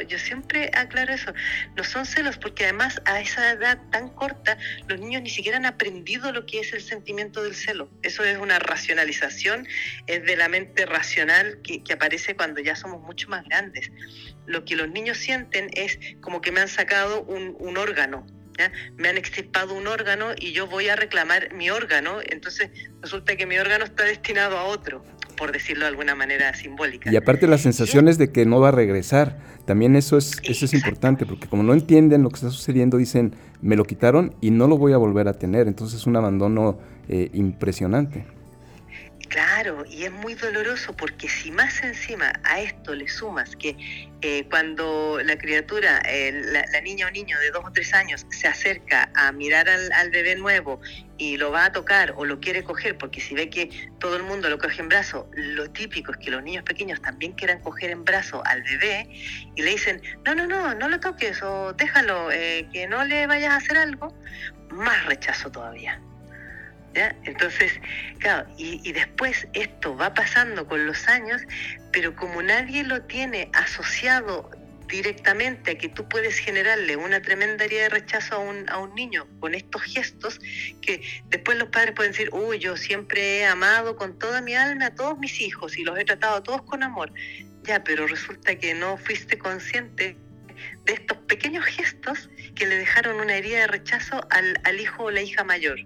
yo 0.08 0.18
siempre 0.18 0.70
aclaro 0.74 1.12
eso. 1.12 1.32
No 1.76 1.84
son 1.84 2.06
celos 2.06 2.36
porque 2.36 2.64
además 2.64 3.00
a 3.04 3.20
esa 3.20 3.52
edad 3.52 3.78
tan 3.90 4.08
corta 4.10 4.58
los 4.88 5.00
niños 5.00 5.22
ni 5.22 5.30
siquiera 5.30 5.56
han 5.56 5.66
aprendido 5.66 6.32
lo 6.32 6.46
que 6.46 6.60
es 6.60 6.72
el 6.72 6.80
sentimiento 6.80 7.42
del 7.42 7.54
celo. 7.54 7.90
Eso 8.02 8.24
es 8.24 8.38
una 8.38 8.58
racionalización, 8.58 9.66
es 10.06 10.24
de 10.24 10.36
la 10.36 10.48
mente 10.48 10.86
racional 10.86 11.60
que, 11.62 11.82
aparece 11.92 12.36
cuando 12.36 12.60
ya 12.60 12.76
somos 12.76 13.02
mucho 13.02 13.28
más 13.28 13.44
grandes. 13.44 13.90
Lo 14.50 14.64
que 14.64 14.74
los 14.74 14.90
niños 14.90 15.16
sienten 15.16 15.70
es 15.74 15.98
como 16.20 16.40
que 16.40 16.50
me 16.50 16.60
han 16.60 16.68
sacado 16.68 17.22
un, 17.22 17.76
órgano, 17.76 18.26
me 18.96 19.08
han 19.08 19.16
extirpado 19.16 19.74
un 19.74 19.86
órgano 19.86 20.32
y 20.36 20.52
yo 20.52 20.66
voy 20.66 20.88
a 20.88 20.96
reclamar 20.96 21.54
mi 21.54 21.70
órgano, 21.70 22.18
entonces 22.28 22.70
resulta 23.00 23.36
que 23.36 23.46
mi 23.46 23.58
órgano 23.58 23.84
está 23.84 24.04
destinado 24.04 24.58
a 24.58 24.64
otro 24.64 25.04
por 25.36 25.52
decirlo 25.52 25.84
de 25.84 25.88
alguna 25.88 26.14
manera 26.14 26.52
simbólica. 26.54 27.10
Y 27.10 27.16
aparte 27.16 27.46
las 27.46 27.62
sensaciones 27.62 28.18
de 28.18 28.30
que 28.30 28.44
no 28.44 28.60
va 28.60 28.68
a 28.68 28.72
regresar, 28.72 29.38
también 29.64 29.96
eso 29.96 30.18
es, 30.18 30.36
eso 30.42 30.66
es 30.66 30.74
importante, 30.74 31.24
porque 31.24 31.48
como 31.48 31.62
no 31.62 31.72
entienden 31.72 32.22
lo 32.22 32.28
que 32.28 32.34
está 32.34 32.50
sucediendo, 32.50 32.98
dicen, 32.98 33.34
me 33.62 33.74
lo 33.74 33.84
quitaron 33.84 34.34
y 34.42 34.50
no 34.50 34.66
lo 34.68 34.76
voy 34.76 34.92
a 34.92 34.98
volver 34.98 35.28
a 35.28 35.32
tener, 35.32 35.66
entonces 35.66 36.00
es 36.00 36.06
un 36.06 36.16
abandono 36.16 36.78
eh, 37.08 37.30
impresionante. 37.32 38.26
Claro, 39.30 39.84
y 39.88 40.06
es 40.06 40.10
muy 40.10 40.34
doloroso 40.34 40.92
porque 40.92 41.28
si 41.28 41.52
más 41.52 41.84
encima 41.84 42.32
a 42.42 42.60
esto 42.62 42.96
le 42.96 43.06
sumas 43.06 43.54
que 43.54 43.76
eh, 44.22 44.44
cuando 44.50 45.20
la 45.24 45.38
criatura, 45.38 46.02
la, 46.02 46.80
niña 46.80 47.06
o 47.06 47.12
niño 47.12 47.38
de 47.38 47.52
dos 47.52 47.64
o 47.64 47.70
tres 47.70 47.94
años 47.94 48.26
se 48.30 48.48
acerca 48.48 49.08
a 49.14 49.30
mirar 49.30 49.68
al, 49.68 50.10
bebé 50.10 50.34
nuevo 50.34 50.80
y 51.16 51.36
lo 51.36 51.52
va 51.52 51.66
a 51.66 51.72
tocar 51.72 52.12
o 52.16 52.24
lo 52.24 52.40
quiere 52.40 52.64
coger, 52.64 52.98
porque 52.98 53.20
si 53.20 53.36
ve 53.36 53.48
que 53.48 53.70
todo 54.00 54.16
el 54.16 54.24
mundo 54.24 54.50
lo 54.50 54.58
coge 54.58 54.82
en 54.82 54.88
brazo, 54.88 55.30
lo 55.36 55.70
típico 55.70 56.10
es 56.10 56.18
que 56.18 56.32
los 56.32 56.42
niños 56.42 56.64
pequeños 56.64 57.00
también 57.00 57.30
quieran 57.34 57.60
coger 57.60 57.92
en 57.92 58.04
brazo 58.04 58.42
al 58.46 58.64
bebé 58.64 59.08
y 59.54 59.62
le 59.62 59.70
dicen, 59.70 60.02
no, 60.26 60.34
no, 60.34 60.48
no, 60.48 60.74
no 60.74 60.88
lo 60.88 60.98
toques 60.98 61.40
o 61.44 61.72
déjalo, 61.74 62.32
eh, 62.32 62.68
que 62.72 62.88
no 62.88 63.04
le 63.04 63.28
vayas 63.28 63.52
a 63.52 63.56
hacer 63.58 63.78
algo, 63.78 64.12
más 64.70 65.06
rechazo 65.06 65.52
todavía. 65.52 66.00
Entonces, 66.94 67.72
claro, 68.18 68.48
y, 68.56 68.92
después 68.92 69.46
esto 69.52 69.96
va 69.96 70.12
pasando 70.12 70.66
con 70.66 70.86
los 70.86 71.06
años, 71.08 71.42
pero 71.92 72.16
como 72.16 72.42
nadie 72.42 72.82
lo 72.82 73.02
tiene 73.02 73.48
asociado 73.52 74.50
directamente 74.88 75.70
a 75.70 75.78
que 75.78 75.88
tú 75.88 76.08
puedes 76.08 76.38
generarle 76.38 76.96
una 76.96 77.22
tremenda 77.22 77.64
herida 77.64 77.82
de 77.82 77.88
rechazo 77.90 78.34
a 78.34 78.38
un, 78.38 78.68
a 78.68 78.78
un 78.78 78.92
niño 78.96 79.28
con 79.38 79.54
estos 79.54 79.82
gestos, 79.82 80.40
que 80.82 81.00
después 81.28 81.58
los 81.58 81.68
padres 81.68 81.94
pueden 81.94 82.10
decir, 82.10 82.28
uy, 82.32 82.58
yo 82.58 82.76
siempre 82.76 83.38
he 83.38 83.46
amado 83.46 83.94
con 83.94 84.18
toda 84.18 84.40
mi 84.40 84.56
alma 84.56 84.86
a 84.86 84.94
todos 84.94 85.16
mis 85.18 85.40
hijos 85.40 85.78
y 85.78 85.84
los 85.84 85.96
he 85.96 86.04
tratado 86.04 86.36
a 86.36 86.42
todos 86.42 86.62
con 86.62 86.82
amor. 86.82 87.12
Ya, 87.62 87.84
pero 87.84 88.08
resulta 88.08 88.56
que 88.56 88.74
no 88.74 88.96
fuiste 88.96 89.38
consciente 89.38 90.16
de 90.84 90.92
estos 90.92 91.18
pequeños 91.18 91.64
gestos 91.66 92.28
que 92.56 92.66
le 92.66 92.76
dejaron 92.78 93.20
una 93.20 93.36
herida 93.36 93.60
de 93.60 93.66
rechazo 93.68 94.26
al, 94.30 94.58
al 94.64 94.80
hijo 94.80 95.04
o 95.04 95.10
la 95.10 95.22
hija 95.22 95.44
mayor. 95.44 95.78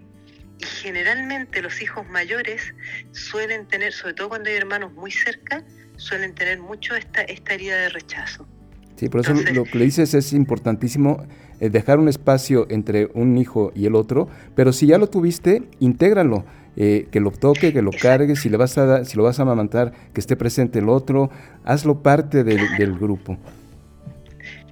Y 0.59 0.65
generalmente 0.65 1.61
los 1.61 1.81
hijos 1.81 2.07
mayores 2.09 2.73
suelen 3.11 3.67
tener, 3.67 3.93
sobre 3.93 4.13
todo 4.13 4.29
cuando 4.29 4.49
hay 4.49 4.55
hermanos 4.55 4.93
muy 4.93 5.11
cerca, 5.11 5.63
suelen 5.97 6.33
tener 6.33 6.59
mucho 6.59 6.95
esta, 6.95 7.21
esta 7.21 7.53
herida 7.53 7.75
de 7.77 7.89
rechazo. 7.89 8.47
Sí, 8.95 9.09
por 9.09 9.21
eso 9.21 9.33
lo 9.33 9.65
que 9.65 9.77
le 9.77 9.85
dices 9.85 10.13
es 10.13 10.31
importantísimo 10.31 11.25
eh, 11.59 11.69
dejar 11.69 11.99
un 11.99 12.07
espacio 12.07 12.65
entre 12.69 13.09
un 13.13 13.37
hijo 13.37 13.71
y 13.75 13.85
el 13.85 13.95
otro, 13.95 14.29
pero 14.55 14.71
si 14.71 14.87
ya 14.87 14.97
lo 14.97 15.07
tuviste, 15.07 15.63
intégralo. 15.79 16.45
Eh, 16.77 17.07
que 17.09 17.21
lo 17.21 17.31
toque, 17.31 17.71
que 17.71 17.81
lo 17.81 17.91
cargue, 17.91 18.35
si 18.35 18.49
le 18.49 18.57
vas 18.57 18.77
a 18.77 19.05
si 19.05 19.15
lo 19.15 19.23
vas 19.23 19.39
a 19.39 19.43
amamantar, 19.43 19.93
que 20.13 20.19
esté 20.19 20.35
presente 20.35 20.79
el 20.79 20.89
otro, 20.89 21.29
hazlo 21.63 22.03
parte 22.03 22.43
del 22.43 22.99
grupo. 22.99 23.37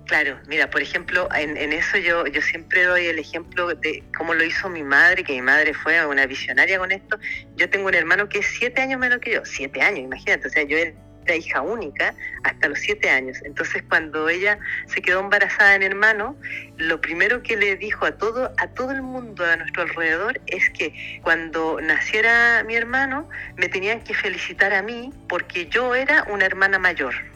Claro, 0.05 0.37
mira, 0.47 0.69
por 0.69 0.81
ejemplo, 0.81 1.29
en, 1.33 1.71
eso 1.71 1.97
yo, 1.97 2.27
yo 2.27 2.41
siempre 2.41 2.83
doy 2.83 3.05
el 3.05 3.19
ejemplo 3.19 3.73
de 3.73 4.03
cómo 4.17 4.33
lo 4.33 4.43
hizo 4.43 4.69
mi 4.69 4.83
madre, 4.83 5.23
que 5.23 5.33
mi 5.33 5.41
madre 5.41 5.73
fue 5.73 6.05
una 6.05 6.25
visionaria 6.25 6.77
con 6.77 6.91
esto. 6.91 7.17
Yo 7.55 7.69
tengo 7.69 7.87
un 7.87 7.95
hermano 7.95 8.27
que 8.27 8.39
es 8.39 8.47
siete 8.47 8.81
años 8.81 8.99
menos 8.99 9.19
que 9.19 9.33
yo, 9.33 9.45
siete 9.45 9.81
años, 9.81 9.99
imagínate, 9.99 10.47
o 10.47 10.51
sea, 10.51 10.63
yo 10.63 10.77
era 10.77 11.35
hija 11.35 11.61
única 11.61 12.13
hasta 12.43 12.67
los 12.67 12.79
siete 12.79 13.09
años. 13.09 13.37
Entonces, 13.45 13.81
cuando 13.87 14.27
ella 14.27 14.59
se 14.87 15.01
quedó 15.01 15.21
embarazada 15.21 15.79
mi 15.79 15.85
hermano, 15.85 16.35
lo 16.77 16.99
primero 16.99 17.41
que 17.41 17.55
le 17.55 17.77
dijo 17.77 18.05
a 18.05 18.11
todo, 18.17 18.53
a 18.57 18.67
todo 18.67 18.91
el 18.91 19.01
mundo 19.01 19.45
a 19.45 19.55
nuestro 19.55 19.83
alrededor 19.83 20.41
es 20.47 20.69
que 20.71 21.21
cuando 21.23 21.79
naciera 21.81 22.63
mi 22.65 22.75
hermano, 22.75 23.29
me 23.55 23.69
tenían 23.69 24.01
que 24.01 24.13
felicitar 24.13 24.73
a 24.73 24.81
mí 24.81 25.13
porque 25.29 25.67
yo 25.67 25.95
era 25.95 26.23
una 26.29 26.45
hermana 26.45 26.77
mayor. 26.77 27.32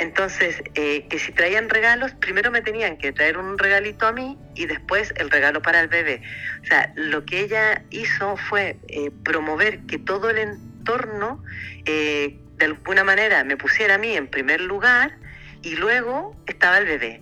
Entonces, 0.00 0.62
eh, 0.76 1.06
que 1.10 1.18
si 1.18 1.30
traían 1.30 1.68
regalos, 1.68 2.12
primero 2.14 2.50
me 2.50 2.62
tenían 2.62 2.96
que 2.96 3.12
traer 3.12 3.36
un 3.36 3.58
regalito 3.58 4.06
a 4.06 4.12
mí 4.12 4.38
y 4.54 4.64
después 4.64 5.12
el 5.16 5.30
regalo 5.30 5.60
para 5.60 5.78
el 5.78 5.88
bebé. 5.88 6.22
O 6.62 6.64
sea, 6.64 6.90
lo 6.96 7.26
que 7.26 7.40
ella 7.40 7.84
hizo 7.90 8.38
fue 8.38 8.78
eh, 8.88 9.10
promover 9.22 9.80
que 9.80 9.98
todo 9.98 10.30
el 10.30 10.38
entorno, 10.38 11.44
eh, 11.84 12.40
de 12.56 12.64
alguna 12.64 13.04
manera, 13.04 13.44
me 13.44 13.58
pusiera 13.58 13.96
a 13.96 13.98
mí 13.98 14.16
en 14.16 14.26
primer 14.26 14.62
lugar 14.62 15.18
y 15.60 15.76
luego 15.76 16.34
estaba 16.46 16.78
el 16.78 16.86
bebé. 16.86 17.20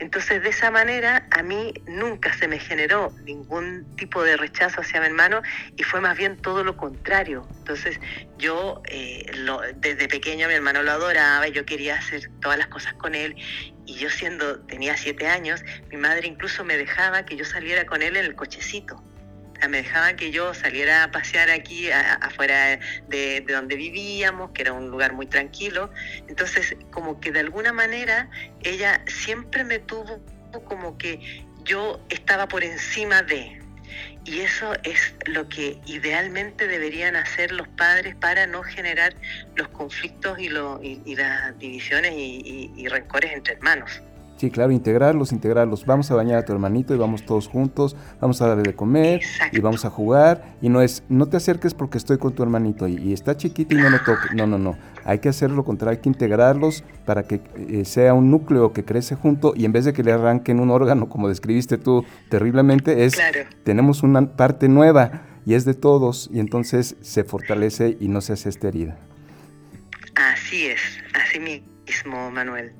Entonces, 0.00 0.42
de 0.42 0.50
esa 0.50 0.70
manera, 0.70 1.26
a 1.32 1.42
mí 1.42 1.74
nunca 1.86 2.32
se 2.32 2.46
me 2.46 2.60
generó 2.60 3.12
ningún 3.24 3.84
tipo 3.96 4.22
de 4.22 4.36
rechazo 4.36 4.80
hacia 4.80 5.00
mi 5.00 5.06
hermano 5.06 5.42
y 5.76 5.82
fue 5.82 6.00
más 6.00 6.16
bien 6.16 6.40
todo 6.40 6.62
lo 6.62 6.76
contrario. 6.76 7.48
Entonces, 7.58 7.98
yo 8.38 8.80
eh, 8.88 9.26
desde 9.76 10.08
pequeño 10.08 10.46
mi 10.46 10.54
hermano 10.54 10.82
lo 10.82 10.92
adoraba 10.92 11.48
y 11.48 11.52
yo 11.52 11.66
quería 11.66 11.96
hacer 11.96 12.30
todas 12.40 12.58
las 12.58 12.68
cosas 12.68 12.94
con 12.94 13.16
él. 13.16 13.34
Y 13.86 13.94
yo 13.94 14.08
siendo, 14.08 14.60
tenía 14.66 14.96
siete 14.96 15.26
años, 15.26 15.62
mi 15.90 15.96
madre 15.96 16.28
incluso 16.28 16.64
me 16.64 16.76
dejaba 16.76 17.24
que 17.24 17.36
yo 17.36 17.44
saliera 17.44 17.84
con 17.84 18.02
él 18.02 18.16
en 18.16 18.24
el 18.24 18.36
cochecito 18.36 19.02
me 19.66 19.78
dejaba 19.78 20.14
que 20.14 20.30
yo 20.30 20.54
saliera 20.54 21.04
a 21.04 21.10
pasear 21.10 21.50
aquí 21.50 21.90
afuera 21.90 22.78
de, 23.08 23.44
donde 23.48 23.74
vivíamos, 23.74 24.52
que 24.52 24.62
era 24.62 24.72
un 24.72 24.90
lugar 24.90 25.14
muy 25.14 25.26
tranquilo. 25.26 25.90
Entonces, 26.28 26.76
como 26.90 27.18
que 27.20 27.32
de 27.32 27.40
alguna 27.40 27.72
manera 27.72 28.30
ella 28.62 29.02
siempre 29.06 29.64
me 29.64 29.80
tuvo 29.80 30.20
como 30.66 30.96
que 30.96 31.44
yo 31.64 32.00
estaba 32.08 32.46
por 32.46 32.62
encima 32.62 33.22
de. 33.22 33.60
Y 34.24 34.40
eso 34.40 34.74
es 34.84 35.14
lo 35.24 35.48
que 35.48 35.80
idealmente 35.86 36.68
deberían 36.68 37.16
hacer 37.16 37.50
los 37.52 37.66
padres 37.68 38.14
para 38.14 38.46
no 38.46 38.62
generar 38.62 39.14
los 39.56 39.68
conflictos 39.68 40.38
y, 40.38 40.50
las 40.50 41.58
divisiones 41.58 42.12
y, 42.14 42.70
y 42.76 42.88
rencores 42.88 43.32
entre 43.32 43.54
hermanos. 43.54 44.02
Sí, 44.38 44.52
claro, 44.52 44.70
integrarlos, 44.70 45.32
integrarlos. 45.32 45.84
Vamos 45.84 46.12
a 46.12 46.14
bañar 46.14 46.38
a 46.38 46.44
tu 46.44 46.52
hermanito 46.52 46.94
y 46.94 46.96
vamos 46.96 47.26
todos 47.26 47.48
juntos, 47.48 47.96
vamos 48.20 48.40
a 48.40 48.46
darle 48.46 48.62
de 48.62 48.74
comer 48.76 49.20
y 49.50 49.58
vamos 49.58 49.84
a 49.84 49.90
jugar. 49.90 50.54
Y 50.62 50.68
no 50.68 50.80
es, 50.80 51.02
no 51.08 51.26
te 51.26 51.36
acerques 51.36 51.74
porque 51.74 51.98
estoy 51.98 52.18
con 52.18 52.34
tu 52.34 52.44
hermanito 52.44 52.86
y, 52.86 53.12
está 53.12 53.36
chiquito 53.36 53.74
y 53.74 53.78
no 53.78 53.90
lo 53.90 53.98
toques. 53.98 54.32
No, 54.36 54.46
no, 54.46 54.56
no. 54.56 54.78
Hay 55.04 55.18
que 55.18 55.28
hacer 55.28 55.50
lo 55.50 55.64
contrario, 55.64 55.96
hay 55.96 56.02
que 56.02 56.08
integrarlos 56.08 56.84
para 57.04 57.24
que 57.24 57.40
eh, 57.56 57.84
sea 57.84 58.14
un 58.14 58.30
núcleo 58.30 58.72
que 58.72 58.84
crece 58.84 59.16
junto 59.16 59.54
y 59.56 59.64
en 59.64 59.72
vez 59.72 59.84
de 59.84 59.92
que 59.92 60.04
le 60.04 60.12
arranquen 60.12 60.60
un 60.60 60.70
órgano, 60.70 61.08
como 61.08 61.28
describiste 61.28 61.76
tú 61.76 62.04
terriblemente, 62.28 63.04
es 63.06 63.18
tenemos 63.64 64.04
una 64.04 64.36
parte 64.36 64.68
nueva 64.68 65.22
y 65.46 65.54
es 65.54 65.64
de 65.64 65.74
todos 65.74 66.30
y 66.32 66.38
entonces 66.38 66.94
se 67.00 67.24
fortalece 67.24 67.96
y 67.98 68.06
no 68.06 68.20
se 68.20 68.34
hace 68.34 68.50
esta 68.50 68.68
herida. 68.68 68.96
Así 70.14 70.66
es, 70.66 70.80
así 71.12 71.40
mismo, 71.40 72.30
Manuel 72.30 72.72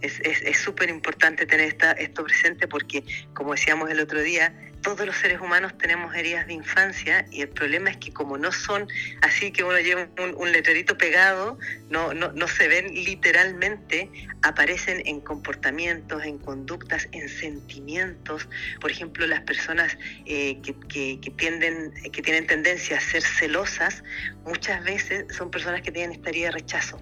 es 0.00 0.58
súper 0.58 0.88
importante 0.88 1.46
tener 1.46 1.66
esta, 1.66 1.92
esto 1.92 2.24
presente 2.24 2.66
porque, 2.66 3.04
como 3.34 3.52
decíamos 3.52 3.90
el 3.90 4.00
otro 4.00 4.20
día, 4.20 4.54
todos 4.82 5.06
los 5.06 5.16
seres 5.16 5.40
humanos 5.40 5.76
tenemos 5.76 6.14
heridas 6.14 6.46
de 6.46 6.54
infancia 6.54 7.26
y 7.30 7.42
el 7.42 7.48
problema 7.48 7.90
es 7.90 7.98
que 7.98 8.12
como 8.12 8.38
no 8.38 8.50
son 8.50 8.88
así 9.20 9.50
que 9.50 9.62
uno 9.62 9.78
lleva 9.78 10.08
un, 10.36 10.52
letrerito 10.52 10.96
pegado, 10.96 11.58
no, 11.90 12.14
no, 12.14 12.32
no, 12.32 12.48
se 12.48 12.66
ven 12.66 12.94
literalmente, 12.94 14.10
aparecen 14.42 15.02
en 15.06 15.20
comportamientos, 15.20 16.24
en 16.24 16.38
conductas, 16.38 17.08
en 17.12 17.28
sentimientos. 17.28 18.48
Por 18.80 18.90
ejemplo, 18.90 19.26
las 19.26 19.42
personas 19.42 19.96
eh, 20.26 20.60
que, 20.62 20.74
que, 20.88 21.20
que, 21.20 21.30
tienden, 21.30 21.92
que 22.10 22.22
tienen 22.22 22.46
tendencia 22.46 22.96
a 22.96 23.00
ser 23.00 23.22
celosas, 23.22 24.02
muchas 24.44 24.82
veces 24.82 25.26
son 25.36 25.50
personas 25.50 25.82
que 25.82 25.92
tienen 25.92 26.12
esta 26.12 26.30
herida 26.30 26.46
de 26.46 26.52
rechazo. 26.52 27.00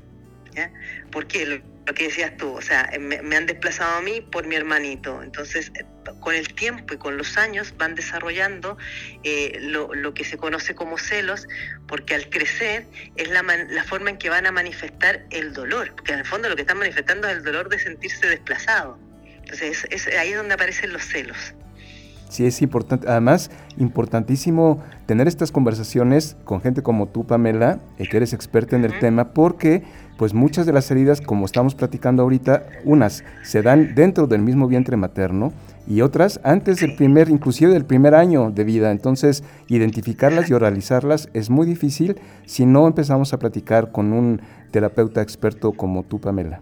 ¿ya? 0.52 0.72
Porque 1.10 1.62
lo 1.88 1.94
que 1.94 2.04
decías 2.04 2.36
tú, 2.36 2.52
o 2.52 2.60
sea, 2.60 2.90
me, 3.00 3.16
han 3.34 3.46
desplazado 3.46 3.96
a 3.96 4.02
mí 4.02 4.20
por 4.20 4.46
mi 4.46 4.56
hermanito. 4.56 5.22
Entonces, 5.22 5.72
con 6.20 6.34
el 6.34 6.52
tiempo 6.52 6.92
y 6.92 6.98
con 6.98 7.16
los 7.16 7.38
años 7.38 7.74
van 7.78 7.94
desarrollando 7.94 8.76
eh, 9.24 9.56
lo, 9.58 10.12
que 10.12 10.22
se 10.22 10.36
conoce 10.36 10.74
como 10.74 10.98
celos, 10.98 11.48
porque 11.86 12.14
al 12.14 12.28
crecer 12.28 12.84
es 13.16 13.30
la, 13.30 13.42
la, 13.42 13.84
forma 13.84 14.10
en 14.10 14.18
que 14.18 14.28
van 14.28 14.44
a 14.44 14.52
manifestar 14.52 15.24
el 15.30 15.54
dolor, 15.54 15.94
porque 15.94 16.12
en 16.12 16.18
el 16.18 16.26
fondo 16.26 16.50
lo 16.50 16.56
que 16.56 16.62
están 16.62 16.76
manifestando 16.76 17.26
es 17.26 17.38
el 17.38 17.42
dolor 17.42 17.70
de 17.70 17.78
sentirse 17.78 18.26
desplazado. 18.28 18.98
Entonces, 19.24 19.86
es, 19.88 20.06
ahí 20.08 20.34
donde 20.34 20.52
aparecen 20.52 20.92
los 20.92 21.02
celos. 21.02 21.54
Sí, 22.28 22.44
es 22.44 22.60
importante. 22.62 23.08
Además, 23.08 23.50
importantísimo 23.78 24.82
tener 25.06 25.28
estas 25.28 25.50
conversaciones 25.50 26.36
con 26.44 26.60
gente 26.60 26.82
como 26.82 27.06
tú, 27.08 27.26
Pamela, 27.26 27.80
eh, 27.98 28.06
que 28.08 28.18
eres 28.18 28.32
experta 28.32 28.76
en 28.76 28.84
el 28.84 28.98
tema, 28.98 29.32
porque 29.32 29.82
pues 30.18 30.34
muchas 30.34 30.66
de 30.66 30.72
las 30.72 30.90
heridas, 30.90 31.20
como 31.20 31.46
estamos 31.46 31.74
platicando 31.74 32.22
ahorita, 32.24 32.66
unas 32.84 33.24
se 33.44 33.62
dan 33.62 33.94
dentro 33.94 34.26
del 34.26 34.42
mismo 34.42 34.66
vientre 34.66 34.96
materno 34.96 35.52
y 35.86 36.02
otras 36.02 36.40
antes 36.42 36.80
del 36.80 36.96
primer, 36.96 37.30
inclusive 37.30 37.72
del 37.72 37.84
primer 37.84 38.14
año 38.14 38.50
de 38.50 38.64
vida. 38.64 38.90
Entonces, 38.90 39.42
identificarlas 39.68 40.50
y 40.50 40.54
oralizarlas 40.54 41.30
es 41.32 41.48
muy 41.50 41.66
difícil 41.66 42.16
si 42.46 42.66
no 42.66 42.86
empezamos 42.86 43.32
a 43.32 43.38
platicar 43.38 43.90
con 43.92 44.12
un 44.12 44.42
terapeuta 44.70 45.22
experto 45.22 45.72
como 45.72 46.02
tú, 46.02 46.20
Pamela. 46.20 46.60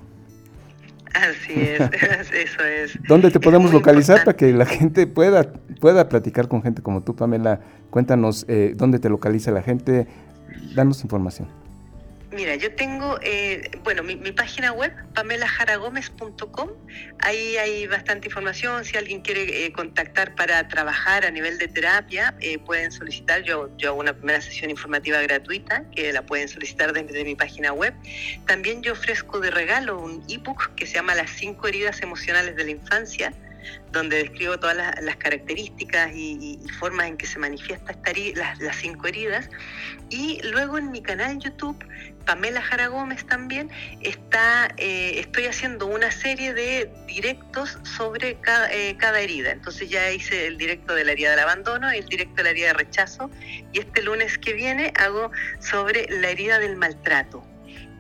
Así 1.14 1.53
es, 1.53 1.81
eso 2.33 2.64
es. 2.64 2.99
¿Dónde 3.09 3.31
te 3.31 3.40
podemos 3.40 3.73
localizar 3.73 4.25
para 4.25 4.37
que 4.37 4.53
la 4.53 4.66
gente 4.66 5.07
pueda, 5.07 5.53
pueda 5.81 6.09
platicar 6.09 6.49
con 6.49 6.62
gente 6.62 6.83
como 6.83 7.03
tú, 7.03 7.16
Pamela? 7.16 7.61
Cuéntanos 7.90 8.45
eh, 8.49 8.75
dónde 8.77 8.99
te 8.99 9.09
localiza 9.09 9.51
la 9.51 9.62
gente, 9.62 10.07
danos 10.75 11.03
información. 11.03 11.65
Mira, 12.37 12.55
yo 12.57 12.75
tengo, 12.75 13.18
eh, 13.22 13.62
bueno, 13.83 14.03
mi, 14.03 14.31
página 14.33 14.70
web, 14.70 14.92
pamelajaragomez.com, 15.14 16.68
ahí 17.20 17.57
hay 17.57 17.87
bastante 17.87 18.29
información, 18.29 18.85
si 18.85 18.99
alguien 18.99 19.22
quiere 19.22 19.64
eh, 19.64 19.72
contactar 19.72 20.35
para 20.35 20.68
trabajar 20.68 21.25
a 21.25 21.31
nivel 21.31 21.57
de 21.57 21.68
terapia, 21.68 22.37
eh, 22.42 22.59
pueden 22.59 22.92
solicitar, 22.92 23.42
yo, 23.42 23.75
yo 23.79 23.88
hago 23.88 24.01
una 24.01 24.12
primera 24.12 24.42
sesión 24.42 24.70
informativa 24.70 25.18
gratuita, 25.22 25.88
que 25.92 26.12
la 26.12 26.27
pueden 26.27 26.46
solicitar 26.46 26.92
desde 26.92 27.25
mi 27.25 27.37
página 27.37 27.72
web. 27.72 27.94
También 28.46 28.83
yo 28.83 28.92
ofrezco 28.92 29.40
de 29.40 29.51
regalo 29.51 29.99
un 29.99 30.22
ebook 30.29 30.75
que 30.75 30.87
se 30.87 30.96
llama 30.96 31.14
Las 31.14 31.31
cinco 31.31 31.68
heridas 31.68 32.03
emocionales 32.03 32.55
de 32.55 32.64
la 32.64 32.70
infancia, 32.72 33.33
donde 33.92 34.18
describo 34.18 34.59
todas 34.59 34.76
las, 34.76 35.16
características 35.16 36.11
y, 36.14 36.59
formas 36.79 37.07
en 37.09 37.16
que 37.16 37.26
se 37.26 37.38
manifiesta 37.38 37.96
las, 38.35 38.61
las, 38.61 38.76
cinco 38.76 39.07
heridas. 39.07 39.48
Y 40.11 40.40
luego 40.42 40.79
en 40.79 40.90
mi 40.90 41.02
canal 41.02 41.38
YouTube, 41.38 41.76
Pamela 42.26 42.61
Jara 42.61 42.88
Gómez 42.88 43.24
también, 43.26 43.70
está, 44.02 44.68
eh, 44.76 45.18
estoy 45.18 45.46
haciendo 45.46 45.87
una 45.87 46.11
serie 46.11 46.52
de 46.52 46.90
directos 47.07 47.79
sobre 47.96 48.37
cada, 48.40 48.72
eh, 48.72 48.96
cada, 48.98 49.20
herida. 49.20 49.50
Entonces 49.50 49.88
ya 49.88 50.11
hice 50.11 50.46
el 50.46 50.59
directo 50.59 50.94
de 50.94 51.05
la 51.05 51.12
herida 51.12 51.31
del 51.31 51.40
abandono 51.40 51.90
el 51.90 52.05
directo 52.07 52.37
de 52.37 52.42
la 52.44 52.50
herida 52.50 52.66
de 52.68 52.74
rechazo. 52.74 53.31
Y 53.72 53.81
este 53.81 54.02
lunes 54.02 54.38
que 54.38 54.52
viene 54.52 54.92
hago 54.98 55.31
sobre 55.61 56.07
la 56.11 56.29
herida 56.29 56.59
del 56.59 56.76
maltrato. 56.76 57.42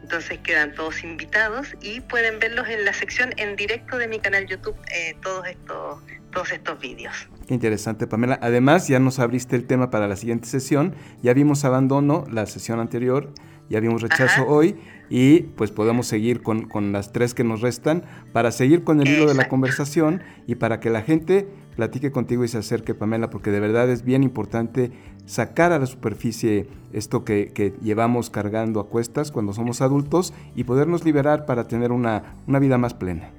Entonces 0.06 0.38
quedan 0.38 0.72
todos 0.72 1.02
invitados 1.02 1.74
y 1.80 2.00
pueden 2.00 2.38
verlos 2.38 2.68
en 2.68 2.84
la 2.84 2.92
sección 2.92 3.30
en 3.38 3.56
directo 3.56 3.98
de 3.98 4.06
mi 4.06 4.20
canal 4.20 4.46
YouTube, 4.46 4.76
eh, 4.94 5.16
todos 5.20 5.44
estos 5.48 6.00
todos 6.30 6.52
estos 6.52 6.78
vídeos. 6.78 7.28
Qué 7.48 7.54
interesante, 7.54 8.06
Pamela. 8.06 8.38
Además, 8.40 8.86
ya 8.86 9.00
nos 9.00 9.18
abriste 9.18 9.56
el 9.56 9.66
tema 9.66 9.90
para 9.90 10.06
la 10.06 10.14
siguiente 10.14 10.46
sesión. 10.46 10.94
Ya 11.22 11.34
vimos 11.34 11.64
abandono 11.64 12.24
la 12.30 12.46
sesión 12.46 12.78
anterior, 12.78 13.32
ya 13.68 13.80
vimos 13.80 14.00
rechazo 14.00 14.46
hoy 14.46 14.76
y 15.08 15.40
pues 15.40 15.70
podemos 15.70 16.06
seguir 16.06 16.42
con, 16.42 16.68
con, 16.68 16.92
las 16.92 17.12
tres 17.12 17.34
que 17.34 17.44
nos 17.44 17.60
restan 17.60 18.04
para 18.32 18.50
seguir 18.50 18.84
con 18.84 19.00
el 19.00 19.08
hilo 19.08 19.26
de 19.26 19.34
la 19.34 19.48
conversación 19.48 20.22
y 20.46 20.56
para 20.56 20.80
que 20.80 20.90
la 20.90 21.02
gente 21.02 21.48
platique 21.76 22.10
contigo 22.10 22.44
y 22.44 22.48
se 22.48 22.58
acerque, 22.58 22.94
Pamela, 22.94 23.30
porque 23.30 23.50
de 23.50 23.60
verdad 23.60 23.88
es 23.90 24.02
bien 24.02 24.22
importante 24.22 24.90
sacar 25.26 25.72
a 25.72 25.78
la 25.78 25.86
superficie 25.86 26.68
esto 26.92 27.24
que, 27.24 27.74
llevamos 27.82 28.30
cargando 28.30 28.80
a 28.80 28.88
cuestas 28.88 29.30
cuando 29.30 29.52
somos 29.52 29.80
adultos 29.80 30.32
y 30.54 30.64
podernos 30.64 31.04
liberar 31.04 31.46
para 31.46 31.68
tener 31.68 31.92
una, 31.92 32.36
una 32.46 32.58
vida 32.58 32.78
más 32.78 32.94
plena. 32.94 33.30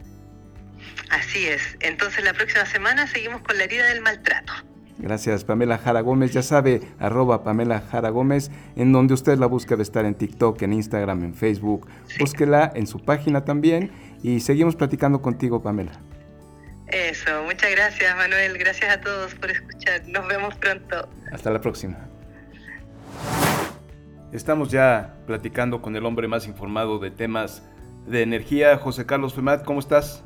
Así 1.10 1.48
es. 1.48 1.62
Entonces 1.80 2.24
la 2.24 2.34
próxima 2.34 2.66
semana 2.66 3.08
seguimos 3.08 3.42
con 3.42 3.58
la 3.58 3.64
herida 3.64 3.86
del 3.88 4.02
maltrato. 4.02 4.54
Gracias, 5.00 5.44
Pamela 5.44 5.78
Jara 5.78 6.02
Gómez. 6.02 6.34
Ya 6.34 6.42
sabe, 6.42 6.82
arroba 7.00 7.44
Pamela 7.44 7.82
Jara 7.82 8.10
Gómez, 8.10 8.50
en 8.76 8.92
donde 8.92 9.14
usted 9.14 9.38
la 9.38 9.46
busca 9.46 9.76
de 9.76 9.84
estar 9.84 10.06
en 10.06 10.16
TikTok, 10.16 10.62
en 10.64 10.74
Instagram, 10.74 11.24
en 11.24 11.34
Facebook. 11.36 11.88
Búsquela 12.20 12.72
en 12.74 12.88
su 12.88 13.00
página 13.04 13.46
también 13.46 13.92
y 14.24 14.40
seguimos 14.40 14.76
platicando 14.76 15.22
contigo, 15.22 15.62
Pamela. 15.62 15.92
Eso, 16.88 17.44
muchas 17.44 17.72
gracias 17.72 18.16
Manuel, 18.16 18.58
gracias 18.58 18.96
a 18.96 19.02
todos 19.02 19.36
por 19.36 19.52
escuchar, 19.52 20.08
nos 20.08 20.26
vemos 20.28 20.56
pronto. 20.56 21.10
Hasta 21.34 21.52
la 21.52 21.60
próxima. 21.60 21.98
Estamos 24.32 24.72
ya 24.72 25.16
platicando 25.26 25.82
con 25.82 25.96
el 25.96 26.06
hombre 26.06 26.28
más 26.28 26.48
informado 26.48 27.00
de 27.00 27.12
temas 27.12 27.62
de 28.08 28.22
energía, 28.22 28.78
José 28.78 29.06
Carlos 29.06 29.34
Femat, 29.34 29.64
¿cómo 29.66 29.80
estás? 29.80 30.24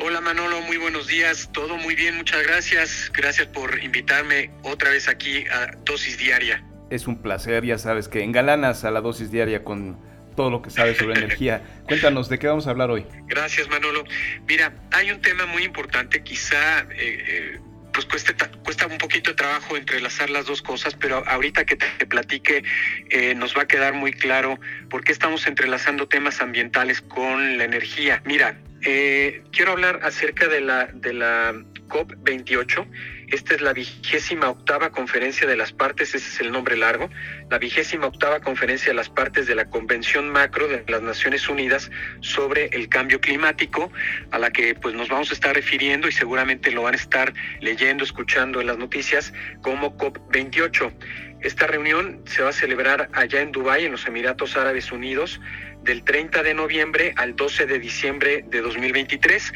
Hola 0.00 0.20
Manolo, 0.20 0.60
muy 0.62 0.78
buenos 0.78 1.06
días, 1.06 1.50
todo 1.52 1.76
muy 1.76 1.94
bien, 1.94 2.16
muchas 2.16 2.42
gracias, 2.42 3.12
gracias 3.14 3.46
por 3.48 3.82
invitarme 3.82 4.50
otra 4.62 4.90
vez 4.90 5.08
aquí 5.08 5.44
a 5.48 5.76
Dosis 5.84 6.18
Diaria. 6.18 6.64
Es 6.90 7.06
un 7.06 7.20
placer, 7.20 7.64
ya 7.64 7.76
sabes 7.76 8.08
que 8.08 8.22
engalanas 8.24 8.84
a 8.84 8.90
la 8.90 9.02
dosis 9.02 9.30
diaria 9.30 9.62
con 9.62 9.98
todo 10.36 10.50
lo 10.50 10.62
que 10.62 10.70
sabes 10.70 10.96
sobre 10.96 11.18
energía. 11.18 11.62
Cuéntanos, 11.86 12.30
¿de 12.30 12.38
qué 12.38 12.46
vamos 12.46 12.66
a 12.66 12.70
hablar 12.70 12.90
hoy? 12.90 13.04
Gracias, 13.26 13.68
Manolo. 13.68 14.04
Mira, 14.46 14.72
hay 14.92 15.10
un 15.10 15.20
tema 15.20 15.44
muy 15.46 15.64
importante, 15.64 16.22
quizá... 16.22 16.80
Eh, 16.80 17.24
eh, 17.28 17.60
pues 18.06 18.24
cuesta, 18.24 18.50
cuesta 18.64 18.86
un 18.86 18.98
poquito 18.98 19.30
de 19.30 19.36
trabajo 19.36 19.76
entrelazar 19.76 20.30
las 20.30 20.46
dos 20.46 20.62
cosas, 20.62 20.94
pero 20.94 21.22
ahorita 21.26 21.64
que 21.64 21.76
te, 21.76 22.06
platique 22.06 22.62
eh, 23.10 23.34
nos 23.34 23.56
va 23.56 23.62
a 23.62 23.66
quedar 23.66 23.94
muy 23.94 24.12
claro 24.12 24.58
por 24.90 25.04
qué 25.04 25.12
estamos 25.12 25.46
entrelazando 25.46 26.06
temas 26.08 26.40
ambientales 26.40 27.00
con 27.00 27.58
la 27.58 27.64
energía. 27.64 28.22
Mira, 28.24 28.58
quiero 28.80 29.72
hablar 29.72 30.00
acerca 30.02 30.46
de 30.46 30.60
la, 30.60 30.86
de 30.86 31.12
la 31.12 31.52
COP28 31.88 32.86
esta 33.30 33.54
es 33.54 33.60
la 33.60 33.72
vigésima 33.72 34.48
octava 34.48 34.90
conferencia 34.90 35.46
de 35.46 35.56
las 35.56 35.72
partes, 35.72 36.14
ese 36.14 36.28
es 36.28 36.40
el 36.40 36.50
nombre 36.50 36.76
largo, 36.76 37.10
la 37.50 37.58
vigésima 37.58 38.06
octava 38.06 38.40
conferencia 38.40 38.88
de 38.88 38.94
las 38.94 39.08
partes 39.08 39.46
de 39.46 39.54
la 39.54 39.66
Convención 39.66 40.30
Macro 40.30 40.68
de 40.68 40.84
las 40.88 41.02
Naciones 41.02 41.48
Unidas 41.48 41.90
sobre 42.20 42.66
el 42.66 42.88
cambio 42.88 43.20
climático, 43.20 43.92
a 44.30 44.38
la 44.38 44.50
que 44.50 44.74
pues 44.74 44.94
nos 44.94 45.08
vamos 45.08 45.30
a 45.30 45.34
estar 45.34 45.54
refiriendo 45.54 46.08
y 46.08 46.12
seguramente 46.12 46.70
lo 46.70 46.82
van 46.82 46.94
a 46.94 46.96
estar 46.96 47.34
leyendo, 47.60 48.04
escuchando 48.04 48.60
en 48.60 48.66
las 48.66 48.78
noticias 48.78 49.32
como 49.62 49.96
COP28. 49.96 50.92
Esta 51.40 51.68
reunión 51.68 52.20
se 52.26 52.42
va 52.42 52.48
a 52.48 52.52
celebrar 52.52 53.10
allá 53.12 53.40
en 53.40 53.52
Dubái, 53.52 53.84
en 53.84 53.92
los 53.92 54.06
Emiratos 54.06 54.56
Árabes 54.56 54.90
Unidos, 54.90 55.40
del 55.82 56.02
30 56.02 56.42
de 56.42 56.54
noviembre 56.54 57.14
al 57.16 57.36
12 57.36 57.66
de 57.66 57.78
diciembre 57.78 58.44
de 58.48 58.60
2023. 58.60 59.52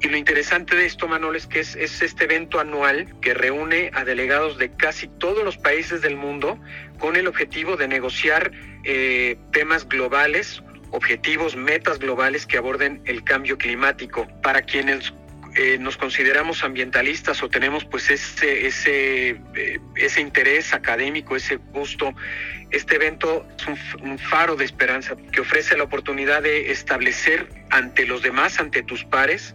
Y 0.00 0.08
lo 0.08 0.16
interesante 0.16 0.76
de 0.76 0.86
esto, 0.86 1.08
Manuel, 1.08 1.36
es 1.36 1.46
que 1.46 1.60
es, 1.60 1.76
este 1.76 2.24
evento 2.24 2.60
anual 2.60 3.14
que 3.20 3.34
reúne 3.34 3.90
a 3.94 4.04
delegados 4.04 4.58
de 4.58 4.70
casi 4.70 5.08
todos 5.08 5.44
los 5.44 5.56
países 5.56 6.00
del 6.02 6.16
mundo 6.16 6.58
con 6.98 7.16
el 7.16 7.26
objetivo 7.26 7.76
de 7.76 7.88
negociar 7.88 8.52
eh, 8.84 9.36
temas 9.52 9.88
globales 9.88 10.62
objetivos, 10.90 11.56
metas 11.56 11.98
globales 11.98 12.46
que 12.46 12.56
aborden 12.56 13.02
el 13.04 13.24
cambio 13.24 13.58
climático. 13.58 14.28
Para 14.42 14.62
quienes 14.62 15.12
eh, 15.56 15.78
nos 15.78 15.96
consideramos 15.96 16.64
ambientalistas 16.64 17.40
o 17.42 17.48
tenemos 17.48 17.84
pues 17.84 18.10
ese, 18.10 18.66
ese, 18.66 19.30
eh, 19.54 19.78
ese 19.94 20.20
interés 20.20 20.74
académico, 20.74 21.36
ese 21.36 21.56
gusto 21.56 22.12
este 22.74 22.96
evento 22.96 23.46
es 23.56 23.94
un, 24.02 24.18
faro 24.18 24.56
de 24.56 24.64
esperanza 24.64 25.16
que 25.32 25.40
ofrece 25.40 25.76
la 25.76 25.84
oportunidad 25.84 26.42
de 26.42 26.72
establecer 26.72 27.48
ante 27.70 28.04
los 28.04 28.22
demás, 28.22 28.58
ante 28.58 28.82
tus 28.82 29.04
pares, 29.04 29.54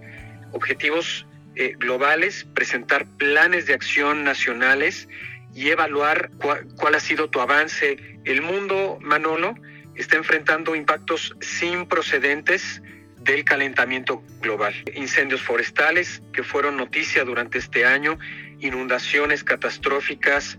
objetivos 0.51 1.27
eh, 1.55 1.73
globales, 1.77 2.47
presentar 2.53 3.05
planes 3.17 3.65
de 3.65 3.73
acción 3.73 4.23
nacionales 4.23 5.09
y 5.53 5.69
evaluar 5.69 6.31
cuál 6.77 6.95
ha 6.95 6.99
sido 6.99 7.29
tu 7.29 7.41
avance. 7.41 7.97
El 8.23 8.41
mundo, 8.41 8.97
Manolo, 9.01 9.55
está 9.95 10.15
enfrentando 10.15 10.75
impactos 10.75 11.35
sin 11.41 11.87
precedentes 11.87 12.81
del 13.17 13.43
calentamiento 13.43 14.23
global. 14.39 14.73
Incendios 14.95 15.41
forestales 15.41 16.21
que 16.31 16.43
fueron 16.43 16.77
noticia 16.77 17.25
durante 17.25 17.57
este 17.57 17.85
año, 17.85 18.17
inundaciones 18.59 19.43
catastróficas, 19.43 20.57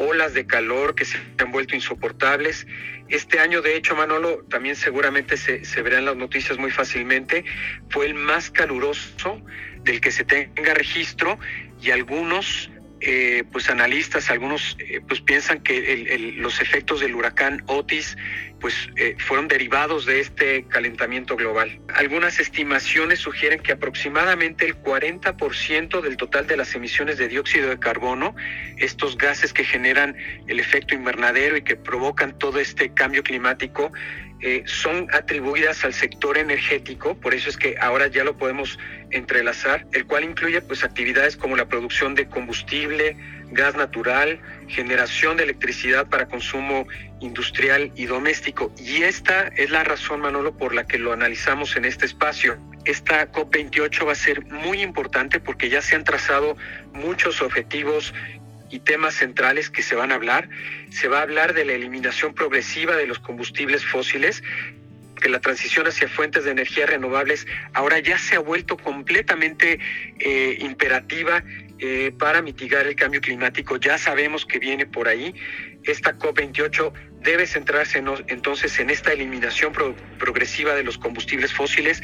olas 0.00 0.32
de 0.34 0.46
calor 0.46 0.94
que 0.94 1.04
se 1.04 1.18
han 1.38 1.52
vuelto 1.52 1.76
insoportables. 1.76 2.66
Este 3.08 3.38
año, 3.38 3.60
de 3.60 3.76
hecho, 3.76 3.94
Manolo, 3.94 4.44
también 4.48 4.74
seguramente 4.74 5.36
se, 5.36 5.64
se 5.64 5.82
verán 5.82 6.06
las 6.06 6.16
noticias 6.16 6.58
muy 6.58 6.70
fácilmente, 6.70 7.44
fue 7.90 8.06
el 8.06 8.14
más 8.14 8.50
caluroso 8.50 9.42
del 9.84 10.00
que 10.00 10.10
se 10.10 10.24
tenga 10.24 10.74
registro 10.74 11.38
y 11.80 11.90
algunos 11.90 12.70
eh, 13.02 13.44
pues 13.50 13.70
analistas, 13.70 14.30
algunos 14.30 14.76
eh, 14.78 15.00
pues 15.06 15.22
piensan 15.22 15.62
que 15.62 16.34
los 16.36 16.60
efectos 16.60 17.00
del 17.00 17.14
huracán 17.14 17.62
Otis 17.66 18.16
pues 18.60 18.90
eh, 18.96 19.16
fueron 19.18 19.48
derivados 19.48 20.06
de 20.06 20.20
este 20.20 20.64
calentamiento 20.64 21.36
global. 21.36 21.80
Algunas 21.94 22.38
estimaciones 22.38 23.18
sugieren 23.18 23.60
que 23.60 23.72
aproximadamente 23.72 24.66
el 24.66 24.76
40% 24.76 26.00
del 26.00 26.16
total 26.16 26.46
de 26.46 26.56
las 26.56 26.74
emisiones 26.74 27.18
de 27.18 27.28
dióxido 27.28 27.70
de 27.70 27.78
carbono, 27.78 28.34
estos 28.76 29.16
gases 29.16 29.52
que 29.52 29.64
generan 29.64 30.16
el 30.46 30.60
efecto 30.60 30.94
invernadero 30.94 31.56
y 31.56 31.62
que 31.62 31.76
provocan 31.76 32.38
todo 32.38 32.60
este 32.60 32.92
cambio 32.92 33.22
climático, 33.22 33.90
eh, 34.42 34.62
son 34.64 35.06
atribuidas 35.12 35.84
al 35.84 35.92
sector 35.92 36.38
energético, 36.38 37.14
por 37.14 37.34
eso 37.34 37.50
es 37.50 37.58
que 37.58 37.76
ahora 37.78 38.06
ya 38.06 38.24
lo 38.24 38.38
podemos 38.38 38.78
entrelazar, 39.10 39.86
el 39.92 40.06
cual 40.06 40.24
incluye 40.24 40.62
pues 40.62 40.82
actividades 40.82 41.36
como 41.36 41.56
la 41.56 41.68
producción 41.68 42.14
de 42.14 42.26
combustible, 42.26 43.16
gas 43.50 43.74
natural, 43.74 44.40
generación 44.68 45.36
de 45.36 45.44
electricidad 45.44 46.08
para 46.08 46.26
consumo 46.26 46.86
industrial 47.20 47.92
y 47.96 48.06
doméstico. 48.06 48.72
Y 48.78 49.02
esta 49.02 49.48
es 49.48 49.70
la 49.70 49.84
razón, 49.84 50.20
Manolo, 50.20 50.56
por 50.56 50.74
la 50.74 50.86
que 50.86 50.98
lo 50.98 51.12
analizamos 51.12 51.76
en 51.76 51.84
este 51.84 52.06
espacio. 52.06 52.58
Esta 52.84 53.30
COP28 53.30 54.06
va 54.06 54.12
a 54.12 54.14
ser 54.14 54.44
muy 54.46 54.82
importante 54.82 55.40
porque 55.40 55.68
ya 55.68 55.82
se 55.82 55.96
han 55.96 56.04
trazado 56.04 56.56
muchos 56.92 57.42
objetivos 57.42 58.14
y 58.70 58.78
temas 58.78 59.14
centrales 59.14 59.68
que 59.68 59.82
se 59.82 59.94
van 59.94 60.12
a 60.12 60.14
hablar. 60.14 60.48
Se 60.90 61.08
va 61.08 61.18
a 61.18 61.22
hablar 61.22 61.52
de 61.52 61.64
la 61.64 61.72
eliminación 61.72 62.34
progresiva 62.34 62.96
de 62.96 63.06
los 63.06 63.18
combustibles 63.18 63.84
fósiles, 63.84 64.42
que 65.20 65.28
la 65.28 65.40
transición 65.40 65.86
hacia 65.86 66.08
fuentes 66.08 66.44
de 66.44 66.52
energía 66.52 66.86
renovables 66.86 67.46
ahora 67.74 67.98
ya 67.98 68.16
se 68.18 68.36
ha 68.36 68.38
vuelto 68.38 68.78
completamente 68.78 69.78
eh, 70.18 70.56
imperativa 70.60 71.42
eh, 71.82 72.12
para 72.18 72.42
mitigar 72.42 72.86
el 72.86 72.94
cambio 72.94 73.22
climático. 73.22 73.78
Ya 73.78 73.96
sabemos 73.96 74.44
que 74.44 74.58
viene 74.58 74.84
por 74.84 75.08
ahí. 75.08 75.34
Esta 75.84 76.18
COP28 76.18 76.92
debe 77.22 77.46
centrarse 77.46 78.02
entonces 78.28 78.78
en 78.80 78.90
esta 78.90 79.12
eliminación 79.12 79.72
progresiva 80.18 80.74
de 80.74 80.82
los 80.82 80.98
combustibles 80.98 81.54
fósiles, 81.54 82.02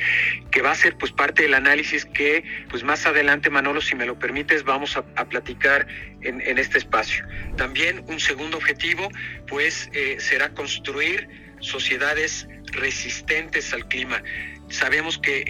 que 0.50 0.62
va 0.62 0.70
a 0.70 0.74
ser 0.74 0.96
pues 0.96 1.12
parte 1.12 1.42
del 1.42 1.52
análisis 1.52 2.06
que 2.06 2.42
pues 2.70 2.84
más 2.84 3.04
adelante, 3.04 3.50
Manolo, 3.50 3.82
si 3.82 3.94
me 3.94 4.06
lo 4.06 4.18
permites, 4.18 4.64
vamos 4.64 4.96
a, 4.96 5.02
platicar 5.26 5.86
en, 6.22 6.58
este 6.58 6.78
espacio. 6.78 7.26
También 7.56 8.02
un 8.08 8.18
segundo 8.18 8.56
objetivo 8.56 9.10
pues 9.46 9.90
eh, 9.92 10.16
será 10.20 10.54
construir 10.54 11.28
sociedades 11.60 12.48
resistentes 12.72 13.74
al 13.74 13.86
clima. 13.88 14.22
Sabemos 14.68 15.18
que 15.18 15.44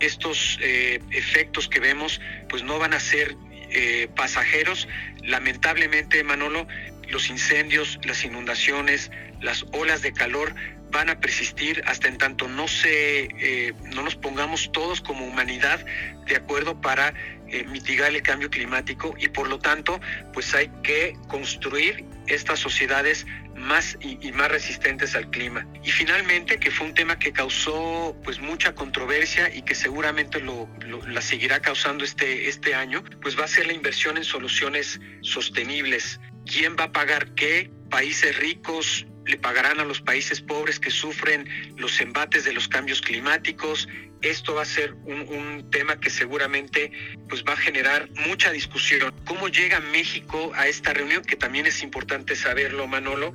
estos 0.00 0.58
eh, 0.60 1.00
efectos 1.12 1.68
que 1.68 1.80
vemos 1.80 2.20
pues 2.48 2.62
no 2.62 2.78
van 2.78 2.92
a 2.92 3.00
ser 3.00 3.34
eh, 3.74 4.08
pasajeros. 4.14 4.88
Lamentablemente, 5.22 6.22
Manolo, 6.24 6.66
los 7.08 7.28
incendios, 7.28 7.98
las 8.04 8.24
inundaciones, 8.24 9.10
las 9.40 9.64
olas 9.72 10.00
de 10.02 10.12
calor 10.12 10.54
van 10.90 11.10
a 11.10 11.18
persistir 11.18 11.82
hasta 11.86 12.06
en 12.06 12.18
tanto 12.18 12.46
no 12.46 12.68
se 12.68 13.24
eh, 13.24 13.74
no 13.92 14.02
nos 14.02 14.14
pongamos 14.14 14.70
todos 14.70 15.00
como 15.00 15.26
humanidad 15.26 15.84
de 16.26 16.36
acuerdo 16.36 16.80
para 16.80 17.12
eh, 17.48 17.64
mitigar 17.64 18.14
el 18.14 18.22
cambio 18.22 18.48
climático 18.48 19.12
y 19.18 19.26
por 19.28 19.48
lo 19.48 19.58
tanto 19.58 20.00
pues 20.32 20.54
hay 20.54 20.70
que 20.84 21.16
construir 21.26 22.04
estas 22.28 22.60
sociedades 22.60 23.26
más 23.56 23.96
y, 24.00 24.32
más 24.32 24.50
resistentes 24.50 25.14
al 25.14 25.30
clima. 25.30 25.66
Y 25.82 25.90
finalmente, 25.90 26.58
que 26.58 26.70
fue 26.70 26.86
un 26.86 26.94
tema 26.94 27.18
que 27.18 27.32
causó 27.32 28.16
pues 28.24 28.40
mucha 28.40 28.74
controversia 28.74 29.54
y 29.54 29.62
que 29.62 29.74
seguramente 29.74 30.40
lo, 30.40 30.68
la 31.06 31.20
seguirá 31.20 31.60
causando 31.60 32.04
este, 32.04 32.48
este 32.48 32.74
año, 32.74 33.02
pues 33.22 33.38
va 33.38 33.44
a 33.44 33.48
ser 33.48 33.66
la 33.66 33.72
inversión 33.72 34.16
en 34.16 34.24
soluciones 34.24 35.00
sostenibles. 35.22 36.20
¿Quién 36.46 36.76
va 36.78 36.84
a 36.84 36.92
pagar 36.92 37.34
qué? 37.34 37.70
Países 37.90 38.36
ricos 38.38 39.06
le 39.26 39.38
pagarán 39.38 39.80
a 39.80 39.84
los 39.84 40.00
países 40.00 40.40
pobres 40.40 40.78
que 40.78 40.90
sufren 40.90 41.48
los 41.76 42.00
embates 42.00 42.44
de 42.44 42.52
los 42.52 42.68
cambios 42.68 43.00
climáticos. 43.00 43.88
Esto 44.24 44.54
va 44.54 44.62
a 44.62 44.64
ser 44.64 44.94
un, 45.04 45.28
un, 45.28 45.70
tema 45.70 46.00
que 46.00 46.08
seguramente 46.08 46.90
pues 47.28 47.44
va 47.44 47.52
a 47.52 47.56
generar 47.56 48.08
mucha 48.26 48.50
discusión. 48.50 49.14
¿Cómo 49.26 49.48
llega 49.48 49.80
México 49.80 50.50
a 50.54 50.66
esta 50.66 50.94
reunión? 50.94 51.22
Que 51.22 51.36
también 51.36 51.66
es 51.66 51.82
importante 51.82 52.34
saberlo, 52.34 52.86
Manolo. 52.86 53.34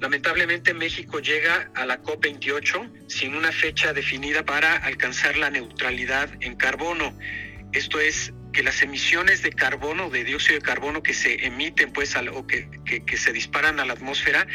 Lamentablemente 0.00 0.72
México 0.72 1.20
llega 1.20 1.70
a 1.74 1.84
la 1.84 2.02
COP28 2.02 3.08
sin 3.08 3.34
una 3.34 3.52
fecha 3.52 3.92
definida 3.92 4.42
para 4.42 4.76
alcanzar 4.76 5.36
la 5.36 5.50
neutralidad 5.50 6.30
en 6.40 6.56
carbono. 6.56 7.14
Esto 7.72 8.00
es 8.00 8.32
que 8.52 8.62
las 8.62 8.82
emisiones 8.82 9.42
de 9.42 9.52
carbono, 9.52 10.10
de 10.10 10.24
dióxido 10.24 10.58
de 10.58 10.64
carbono 10.64 11.02
que 11.02 11.14
se 11.14 11.46
emiten 11.46 11.92
pues 11.92 12.16
o 12.16 12.46
que, 12.46 12.68
que, 12.84 13.16
se 13.16 13.32
disparan 13.32 13.80
a 13.80 13.84
la 13.84 13.92
atmósfera, 13.92 14.46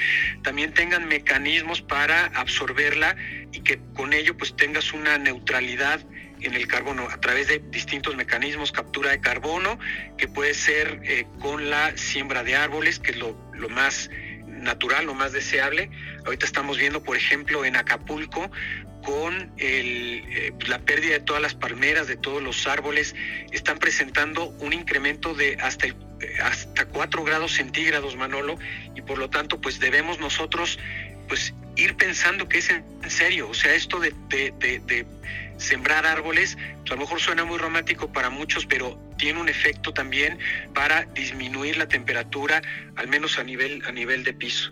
también 0.43 0.73
tengan 0.73 1.07
mecanismos 1.07 1.81
para 1.81 2.25
absorberla 2.27 3.15
y 3.51 3.61
que 3.61 3.79
con 3.93 4.13
ello 4.13 4.37
pues 4.37 4.55
tengas 4.55 4.93
una 4.93 5.17
neutralidad 5.17 6.05
en 6.41 6.53
el 6.53 6.67
carbono 6.67 7.07
a 7.09 7.19
través 7.19 7.47
de 7.47 7.59
distintos 7.69 8.15
mecanismos, 8.15 8.71
captura 8.71 9.11
de 9.11 9.21
carbono, 9.21 9.79
que 10.17 10.27
puede 10.27 10.53
ser 10.53 11.01
eh, 11.03 11.25
con 11.39 11.69
la 11.69 11.95
siembra 11.97 12.43
de 12.43 12.55
árboles, 12.55 12.99
que 12.99 13.11
es 13.11 13.17
lo, 13.17 13.37
lo 13.53 13.69
más 13.69 14.09
natural, 14.65 15.05
lo 15.05 15.13
más 15.13 15.31
deseable. 15.31 15.89
Ahorita 16.25 16.45
estamos 16.45 16.77
viendo, 16.77 17.01
por 17.01 17.15
ejemplo, 17.15 17.63
en 17.63 17.77
Acapulco, 17.77 18.51
con 19.03 19.53
eh, 19.57 20.51
la 20.67 20.79
pérdida 20.79 21.13
de 21.13 21.19
todas 21.21 21.41
las 21.41 21.53
palmeras, 21.53 22.07
de 22.07 22.17
todos 22.17 22.43
los 22.43 22.67
árboles, 22.67 23.15
están 23.51 23.77
presentando 23.77 24.49
un 24.59 24.73
incremento 24.73 25.33
de 25.33 25.55
hasta, 25.61 25.87
hasta 26.43 26.85
4 26.85 27.23
grados 27.23 27.53
centígrados, 27.53 28.15
Manolo, 28.17 28.57
y 28.95 29.01
por 29.01 29.19
lo 29.19 29.29
tanto, 29.29 29.61
pues 29.61 29.79
debemos 29.79 30.19
nosotros 30.19 30.79
pues 31.27 31.53
ir 31.75 31.95
pensando 31.95 32.47
que 32.47 32.59
es 32.59 32.69
en 32.69 32.83
serio, 33.09 33.49
o 33.49 33.53
sea, 33.53 33.73
esto 33.73 33.99
de, 33.99 34.13
de, 34.29 35.05
sembrar 35.57 36.05
árboles, 36.05 36.57
pues, 36.79 36.91
a 36.91 36.95
lo 36.95 37.01
mejor 37.01 37.19
suena 37.19 37.45
muy 37.45 37.57
romántico 37.57 38.11
para 38.11 38.29
muchos, 38.29 38.65
pero 38.65 38.99
tiene 39.17 39.39
un 39.39 39.47
efecto 39.47 39.93
también 39.93 40.37
para 40.73 41.05
disminuir 41.05 41.77
la 41.77 41.87
temperatura, 41.87 42.61
al 42.95 43.07
menos 43.07 43.39
a 43.39 43.43
nivel, 43.43 43.81
a 43.87 43.91
nivel 43.91 44.23
de 44.23 44.33
piso. 44.33 44.69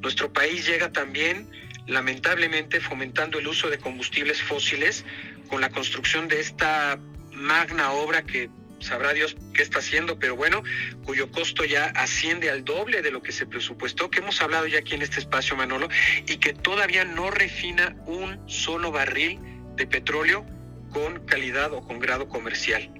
Nuestro 0.00 0.32
país 0.32 0.66
llega 0.66 0.90
también 0.92 1.50
lamentablemente 1.86 2.80
fomentando 2.80 3.38
el 3.38 3.46
uso 3.46 3.68
de 3.68 3.78
combustibles 3.78 4.40
fósiles 4.42 5.04
con 5.48 5.60
la 5.60 5.68
construcción 5.68 6.28
de 6.28 6.40
esta 6.40 6.98
magna 7.32 7.92
obra 7.92 8.22
que 8.22 8.48
sabrá 8.84 9.12
Dios 9.12 9.36
qué 9.52 9.62
está 9.62 9.78
haciendo, 9.78 10.18
pero 10.18 10.36
bueno, 10.36 10.62
cuyo 11.04 11.30
costo 11.30 11.64
ya 11.64 11.86
asciende 11.86 12.50
al 12.50 12.64
doble 12.64 13.02
de 13.02 13.10
lo 13.10 13.22
que 13.22 13.32
se 13.32 13.46
presupuestó, 13.46 14.10
que 14.10 14.20
hemos 14.20 14.40
hablado 14.40 14.66
ya 14.66 14.78
aquí 14.78 14.94
en 14.94 15.02
este 15.02 15.18
espacio, 15.18 15.56
Manolo, 15.56 15.88
y 16.26 16.36
que 16.36 16.52
todavía 16.52 17.04
no 17.04 17.30
refina 17.30 17.96
un 18.06 18.48
solo 18.48 18.92
barril 18.92 19.40
de 19.76 19.86
petróleo 19.86 20.44
con 20.92 21.26
calidad 21.26 21.72
o 21.72 21.82
con 21.82 21.98
grado 21.98 22.28
comercial. 22.28 22.90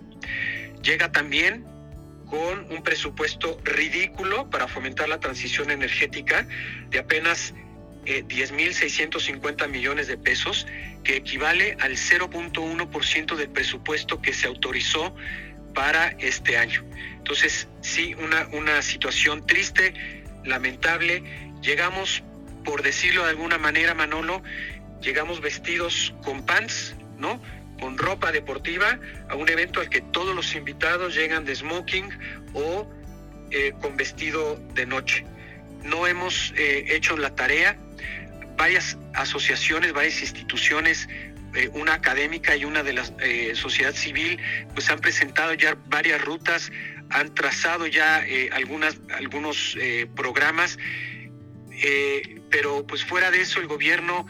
Llega 0.83 1.13
también 1.13 1.65
con 2.27 2.73
un 2.73 2.83
presupuesto 2.83 3.61
ridículo 3.65 4.51
para 4.51 4.67
fomentar 4.67 5.09
la 5.09 5.21
transición 5.21 5.71
energética 5.71 6.47
de 6.91 6.99
apenas 6.99 7.55
eh, 8.07 8.25
10.650 8.25 9.69
millones 9.69 10.09
de 10.09 10.19
pesos, 10.19 10.67
que 11.05 11.17
equivale 11.17 11.77
al 11.81 11.93
0.1% 11.93 13.37
del 13.37 13.49
presupuesto 13.51 14.21
que 14.21 14.33
se 14.33 14.47
autorizó 14.47 15.15
para 15.75 16.09
este 16.19 16.57
año. 16.57 16.85
Entonces, 17.19 17.69
sí, 17.81 18.15
una, 18.15 18.47
una 18.53 18.83
situación 18.83 19.47
triste, 19.47 19.95
lamentable. 20.45 21.23
Llegamos, 21.63 22.23
por 22.65 22.83
decirlo 22.83 23.25
de 23.25 23.31
alguna 23.31 23.59
manera, 23.59 23.95
Manolo, 23.95 24.43
llegamos 25.01 25.41
vestidos 25.41 26.15
con 26.23 26.45
pants, 26.45 26.95
¿no? 27.19 27.41
Con 27.81 27.99
ropa 27.99 28.33
deportiva 28.33 28.99
a 29.29 29.35
un 29.35 29.49
evento 29.49 29.81
al 29.81 29.89
que 29.89 30.01
todos 30.01 30.35
los 30.35 30.55
invitados 30.55 31.15
llegan 31.15 31.45
de 31.45 31.55
smoking 31.55 32.09
o 32.55 32.89
eh, 33.51 33.73
con 33.81 33.97
vestido 33.97 34.61
de 34.75 34.87
noche. 34.87 35.25
No 35.83 36.07
hemos 36.07 36.53
eh, 36.57 36.87
hecho 36.89 37.17
la 37.17 37.35
tarea 37.35 37.77
varias 38.57 38.97
asociaciones, 39.15 39.93
varias 39.93 40.21
instituciones, 40.21 41.09
eh, 41.55 41.71
una 41.73 41.95
académica 41.95 42.57
y 42.57 42.65
una 42.65 42.83
de 42.83 42.93
la 42.93 43.05
eh, 43.21 43.53
sociedad 43.55 43.95
civil, 43.95 44.39
pues 44.75 44.91
han 44.91 45.01
presentado 45.01 45.55
ya 45.55 45.77
varias 45.87 46.21
rutas, 46.21 46.73
han 47.11 47.35
trazado 47.35 47.87
ya 47.87 48.27
eh, 48.27 48.51
algunas, 48.53 48.99
algunos 49.13 49.77
programas, 50.17 50.79
pero 52.51 52.87
pues 52.87 53.05
fuera 53.05 53.31
de 53.31 53.41
eso 53.43 53.61
el 53.61 53.67
gobierno 53.67 54.27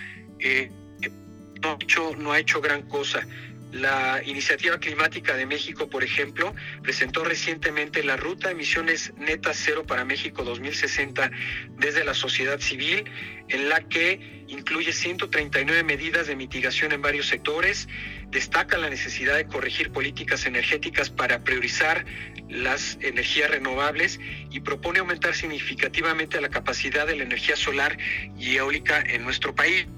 no, 1.63 1.71
ha 1.71 1.75
hecho, 1.81 2.17
no 2.17 2.33
ha 2.33 2.39
hecho 2.39 2.61
gran 2.61 2.83
cosa. 2.89 3.27
La 3.75 4.23
Iniciativa 4.25 4.79
Climática 4.79 5.35
de 5.35 5.47
México, 5.47 5.91
por 5.91 6.05
ejemplo, 6.05 6.55
presentó 6.85 7.25
recientemente 7.25 8.05
la 8.05 8.17
Ruta 8.17 8.53
Emisiones 8.53 9.13
Netas 9.17 9.61
Cero 9.61 9.85
para 9.85 10.05
México 10.05 10.45
2060 10.45 11.29
desde 11.77 12.05
la 12.05 12.15
sociedad 12.15 12.61
civil, 12.61 13.11
en 13.49 13.69
la 13.69 13.81
que 13.81 14.45
incluye 14.47 14.93
139 14.93 15.83
medidas 15.83 16.29
de 16.29 16.37
mitigación 16.37 16.93
en 16.93 17.03
varios 17.03 17.27
sectores, 17.27 17.89
destaca 18.31 18.79
la 18.79 18.89
necesidad 18.89 19.35
de 19.35 19.49
corregir 19.49 19.91
políticas 19.91 20.47
energéticas 20.47 21.11
para 21.11 21.43
priorizar 21.43 22.05
las 22.49 22.97
energías 23.01 23.51
renovables 23.51 24.21
y 24.53 24.61
propone 24.61 25.01
aumentar 25.01 25.35
significativamente 25.35 26.41
la 26.41 26.49
capacidad 26.49 27.09
de 27.09 27.17
la 27.17 27.25
energía 27.25 27.57
solar 27.57 27.99
y 28.39 28.55
eólica 28.55 29.01
en 29.01 29.25
nuestro 29.25 29.53
país. 29.53 29.89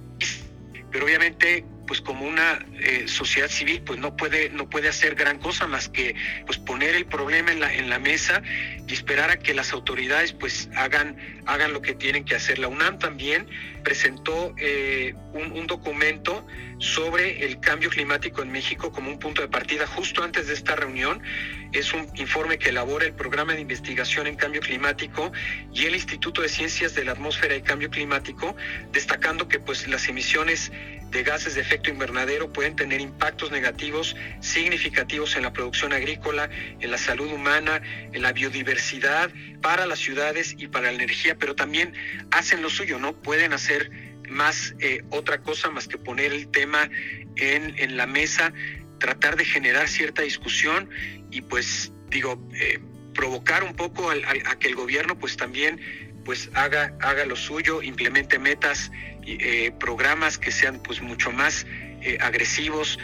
Pero 0.91 1.05
obviamente 1.05 1.67
pues 1.87 2.01
como 2.01 2.27
una 2.27 2.59
eh, 2.81 3.05
sociedad 3.07 3.49
civil 3.49 3.83
pues 3.83 3.99
no 3.99 4.17
puede 4.17 4.51
no 4.51 4.69
puede 4.69 4.89
hacer 4.89 5.15
gran 5.15 5.39
cosa 5.39 5.67
más 5.67 5.89
que 5.89 6.15
pues 6.45 6.59
poner 6.59 6.95
el 6.95 7.07
problema 7.07 7.53
en 7.53 7.61
la 7.61 7.73
en 7.73 7.89
la 7.89 7.99
mesa 7.99 8.43
y 8.87 8.93
esperar 8.93 9.31
a 9.31 9.39
que 9.39 9.55
las 9.55 9.73
autoridades 9.73 10.33
pues 10.33 10.69
hagan 10.77 11.17
hagan 11.47 11.73
lo 11.73 11.81
que 11.83 11.95
tienen 11.95 12.25
que 12.25 12.35
hacer. 12.35 12.59
La 12.59 12.69
UNAM 12.69 12.99
también 12.99 13.47
presentó 13.87 14.53
eh, 14.59 15.15
un, 15.33 15.65
documento 15.69 16.45
sobre 16.79 17.45
el 17.45 17.61
cambio 17.61 17.89
climático 17.89 18.43
en 18.43 18.51
México 18.51 18.91
como 18.91 19.11
un 19.11 19.21
punto 19.21 19.43
de 19.43 19.49
partida 19.49 19.87
justo 19.87 20.25
antes 20.25 20.49
de 20.49 20.55
esta 20.55 20.75
reunión 20.75 21.23
es 21.73 21.93
un 21.93 22.05
informe 22.17 22.59
que 22.59 22.71
elabora 22.71 23.07
el 23.07 23.13
programa 23.13 23.55
de 23.55 23.61
investigación 23.61 24.27
en 24.27 24.35
cambio 24.35 24.61
climático 24.61 25.31
y 25.73 25.85
el 25.85 25.95
Instituto 25.95 26.43
de 26.43 26.49
Ciencias 26.49 26.97
de 26.97 27.05
la 27.05 27.13
Atmósfera 27.13 27.55
y 27.55 27.63
Cambio 27.63 27.89
Climático 27.89 28.57
destacando 28.91 29.47
que 29.47 29.61
pues 29.61 29.87
las 29.87 30.09
emisiones 30.09 30.73
de 31.11 31.23
gases 31.23 31.55
de 31.55 31.61
efecto 31.61 31.91
invernadero 31.91 32.53
pueden 32.53 32.75
tener 32.77 33.01
impactos 33.01 33.51
negativos 33.51 34.17
significativos 34.41 35.37
en 35.37 35.43
la 35.43 35.53
producción 35.53 35.93
agrícola, 35.93 36.51
en 36.81 36.91
la 36.91 36.99
salud 36.99 37.33
humana, 37.33 37.81
en 38.13 38.23
la 38.23 38.33
biodiversidad, 38.33 39.31
para 39.63 39.87
las 39.87 39.99
ciudades 39.99 40.55
y 40.59 40.69
para 40.69 40.93
la 40.93 40.93
energía, 40.93 41.37
pero 41.37 41.55
también 41.55 41.93
hacen 42.31 42.63
lo 42.63 42.71
suyo, 42.71 42.99
¿no? 42.99 43.15
Pueden 43.15 43.53
hacer 43.53 43.76
más 44.29 44.75
eh, 44.81 45.03
otra 45.11 45.43
cosa 45.43 45.71
más 45.71 45.87
que 45.89 45.99
poner 45.99 46.33
el 46.33 46.49
tema 46.49 46.91
en, 47.37 47.75
en 47.79 47.97
la 47.97 48.07
mesa, 48.07 48.53
tratar 48.99 49.37
de 49.37 49.45
generar 49.45 49.89
cierta 49.89 50.23
discusión 50.23 50.89
y 51.31 51.43
pues 51.43 51.93
digo, 52.09 52.41
eh, 52.55 52.79
provocar 53.15 53.65
un 53.65 53.75
poco 53.75 54.11
a 54.11 54.59
que 54.59 54.69
el 54.69 54.75
gobierno 54.75 55.19
pues 55.19 55.37
también 55.37 55.81
pues 56.25 56.51
haga, 56.55 56.97
haga 57.01 57.25
lo 57.25 57.37
suyo, 57.37 57.83
implemente 57.83 58.39
metas, 58.39 58.91
eh, 59.25 59.73
programas 59.79 60.39
que 60.39 60.51
sean 60.51 60.81
pues 60.83 61.01
mucho 61.01 61.31
más 61.31 61.67
eh, 62.03 62.19
agresivos, 62.21 62.99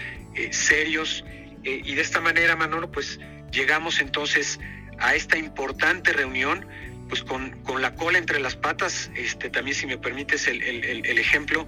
serios, 0.50 1.24
y 1.62 1.94
de 1.94 2.00
esta 2.00 2.20
manera, 2.20 2.56
Manolo, 2.56 2.90
pues 2.90 3.20
llegamos 3.52 4.00
entonces 4.00 4.58
a 4.98 5.14
esta 5.14 5.36
importante 5.36 6.12
reunión, 6.12 6.66
pues 7.12 7.24
con, 7.24 7.50
con 7.64 7.82
la 7.82 7.94
cola 7.94 8.16
entre 8.16 8.40
las 8.40 8.56
patas, 8.56 9.10
este, 9.14 9.50
también 9.50 9.76
si 9.76 9.86
me 9.86 9.98
permites 9.98 10.46
el, 10.48 10.62
el 10.62 11.18
ejemplo, 11.18 11.66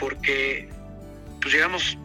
porque 0.00 0.68
pues 1.40 1.54
llegamos 1.54 1.96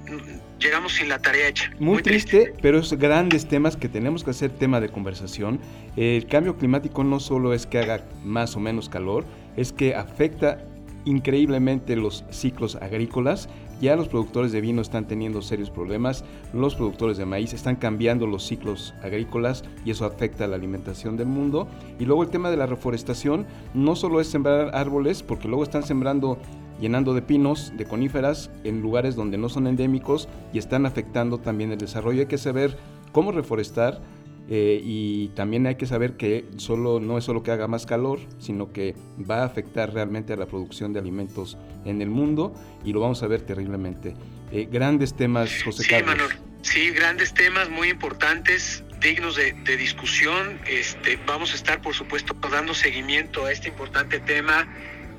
llegamos 0.60 0.94
sin 0.94 1.10
la 1.10 1.18
tarea 1.18 1.48
hecha. 1.48 1.72
Muy, 1.80 2.04
triste, 2.04 2.54
pero 2.62 2.78
es 2.78 2.94
grandes 2.94 3.48
temas 3.48 3.76
que 3.76 3.90
tenemos 3.90 4.24
que 4.24 4.30
hacer 4.30 4.52
tema 4.52 4.80
de 4.80 4.90
conversación. 4.90 5.60
El 5.96 6.28
cambio 6.28 6.58
climático 6.60 7.04
no 7.04 7.20
solo 7.20 7.56
es 7.56 7.66
que 7.66 7.80
haga 7.80 8.04
más 8.24 8.56
o 8.56 8.60
menos 8.60 8.88
calor, 8.88 9.26
es 9.58 9.72
que 9.72 9.96
afecta 9.96 10.64
increíblemente 11.06 11.95
los 11.95 12.26
ciclos 12.30 12.76
agrícolas. 12.76 13.49
Ya 13.82 13.95
los 13.95 14.08
productores 14.08 14.51
de 14.51 14.62
vino 14.62 14.82
están 14.82 15.06
teniendo 15.06 15.41
serios 15.41 15.70
problemas, 15.70 16.24
los 16.53 16.76
productores 16.76 17.18
de 17.18 17.26
maíz 17.26 17.53
están 17.53 17.76
cambiando 17.76 18.26
los 18.26 18.45
ciclos 18.45 18.93
agrícolas 19.03 19.66
y 19.84 19.91
eso 19.91 20.06
afecta 20.06 20.45
a 20.45 20.47
la 20.47 20.56
alimentación 20.56 21.18
del 21.18 21.28
mundo. 21.28 21.68
Y 21.99 22.06
luego 22.06 22.24
el 22.24 22.30
tema 22.30 22.49
de 22.49 22.58
la 22.58 22.68
reforestación 22.68 23.45
no 23.74 23.95
solo 23.95 24.22
es 24.22 24.28
sembrar 24.28 24.74
árboles, 24.74 25.24
porque 25.24 25.49
luego 25.49 25.64
están 25.64 25.84
sembrando 25.84 26.38
llenando 26.80 27.14
de 27.14 27.22
pinos, 27.22 27.74
de 27.78 27.86
coníferas, 27.86 28.49
en 28.64 28.82
lugares 28.82 29.16
donde 29.16 29.38
no 29.38 29.49
son 29.49 29.68
endémicos 29.68 30.28
y 30.53 30.58
están 30.58 30.86
afectando 30.86 31.38
también 31.38 31.72
el 31.72 31.78
desarrollo. 31.78 32.22
Hay 32.22 32.28
que 32.28 32.38
saber 32.38 32.78
cómo 33.12 33.32
reforestar 33.32 34.01
eh, 34.50 34.80
y 34.84 35.30
también 35.30 35.66
hay 35.68 35.76
que 35.76 35.86
saber 35.86 36.18
que 36.18 36.46
solo, 36.58 37.00
no 37.00 37.18
es 37.18 37.24
solo 37.24 37.43
que 37.43 37.52
haga 37.52 37.68
más 37.68 37.86
calor, 37.86 38.20
sino 38.39 38.72
que 38.72 38.96
va 39.30 39.41
a 39.41 39.46
afectar 39.46 39.93
realmente 39.93 40.34
a 40.34 40.36
la 40.36 40.46
producción 40.46 40.93
de 40.93 41.00
alimentos 41.00 41.58
en 41.84 42.02
el 42.02 42.10
mundo 42.10 42.54
y 42.84 42.93
lo 42.93 43.00
vamos 43.00 43.24
a 43.24 43.28
ver 43.28 43.41
terriblemente. 43.41 44.16
Eh, 44.52 44.68
grandes 44.72 45.16
temas, 45.16 45.64
José 45.64 45.84
sí, 45.84 45.89
Carlos. 45.89 46.30
sí, 46.62 46.91
grandes 46.91 47.34
temas 47.34 47.70
muy 47.70 47.89
importantes 47.89 48.84
dignos 49.02 49.36
de, 49.36 49.54
discusión. 49.78 50.60
Este, 50.68 51.20
vamos 51.26 51.52
a 51.54 51.56
estar, 51.56 51.82
por 51.82 51.93
supuesto, 51.93 52.36
dando 52.52 52.74
seguimiento 52.74 53.46
a 53.46 53.52
este 53.52 53.70
importante 53.70 54.20
tema 54.20 54.68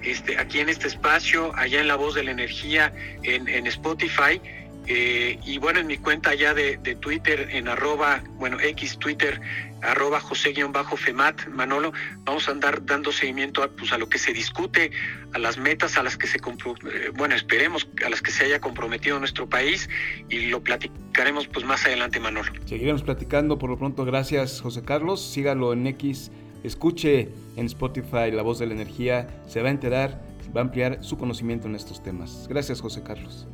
este, 0.02 0.38
aquí 0.38 0.60
en 0.60 0.68
este 0.68 0.86
espacio, 0.86 1.54
allá 1.56 1.80
en 1.80 1.88
La 1.88 1.96
Voz 1.96 2.14
de 2.14 2.22
la 2.22 2.30
Energía, 2.30 2.92
en, 3.22 3.66
Spotify. 3.66 4.40
Eh, 4.86 5.38
y 5.44 5.58
bueno, 5.58 5.80
en 5.80 5.86
mi 5.86 5.96
cuenta 5.98 6.30
allá 6.30 6.54
de, 6.54 6.76
Twitter, 7.00 7.48
en 7.52 7.68
arroba, 7.68 8.22
bueno, 8.34 8.58
X 8.60 8.98
Twitter, 8.98 9.40
arroba 9.82 10.20
José-Femat, 10.20 11.48
Manolo, 11.48 11.92
vamos 12.24 12.48
a 12.48 12.52
andar 12.52 12.84
dando 12.84 13.12
seguimiento 13.12 13.62
a, 13.62 13.68
pues, 13.68 13.92
a 13.92 13.98
lo 13.98 14.08
que 14.08 14.18
se 14.18 14.32
discute, 14.32 14.90
a 15.32 15.38
las 15.38 15.58
metas 15.58 15.98
a 15.98 16.02
las 16.02 16.16
que 16.16 16.26
se, 16.26 16.38
eh, 16.38 17.10
bueno, 17.14 17.34
esperemos 17.34 17.88
a 18.04 18.08
las 18.08 18.22
que 18.22 18.30
se 18.30 18.44
haya 18.44 18.60
comprometido 18.60 19.18
nuestro 19.18 19.48
país 19.48 19.88
y 20.28 20.46
lo 20.46 20.62
platicaremos 20.62 21.48
pues 21.48 21.64
más 21.64 21.84
adelante, 21.84 22.20
Manolo. 22.20 22.52
Seguiremos 22.66 23.02
platicando 23.02 23.58
por 23.58 23.70
lo 23.70 23.78
pronto, 23.78 24.04
gracias 24.04 24.60
José 24.60 24.82
Carlos, 24.82 25.24
sígalo 25.24 25.72
en 25.72 25.86
X 25.88 26.30
escuche 26.66 27.28
en 27.56 27.66
Spotify 27.66 28.30
La 28.32 28.42
Voz 28.42 28.58
de 28.58 28.66
la 28.66 28.74
Energía, 28.74 29.28
se 29.46 29.62
va 29.62 29.68
a 29.68 29.70
enterar, 29.70 30.22
va 30.54 30.60
a 30.60 30.64
ampliar 30.64 31.02
su 31.02 31.16
conocimiento 31.16 31.68
en 31.68 31.76
estos 31.76 32.02
temas. 32.02 32.46
Gracias, 32.48 32.80
José 32.80 33.02
Carlos. 33.02 33.46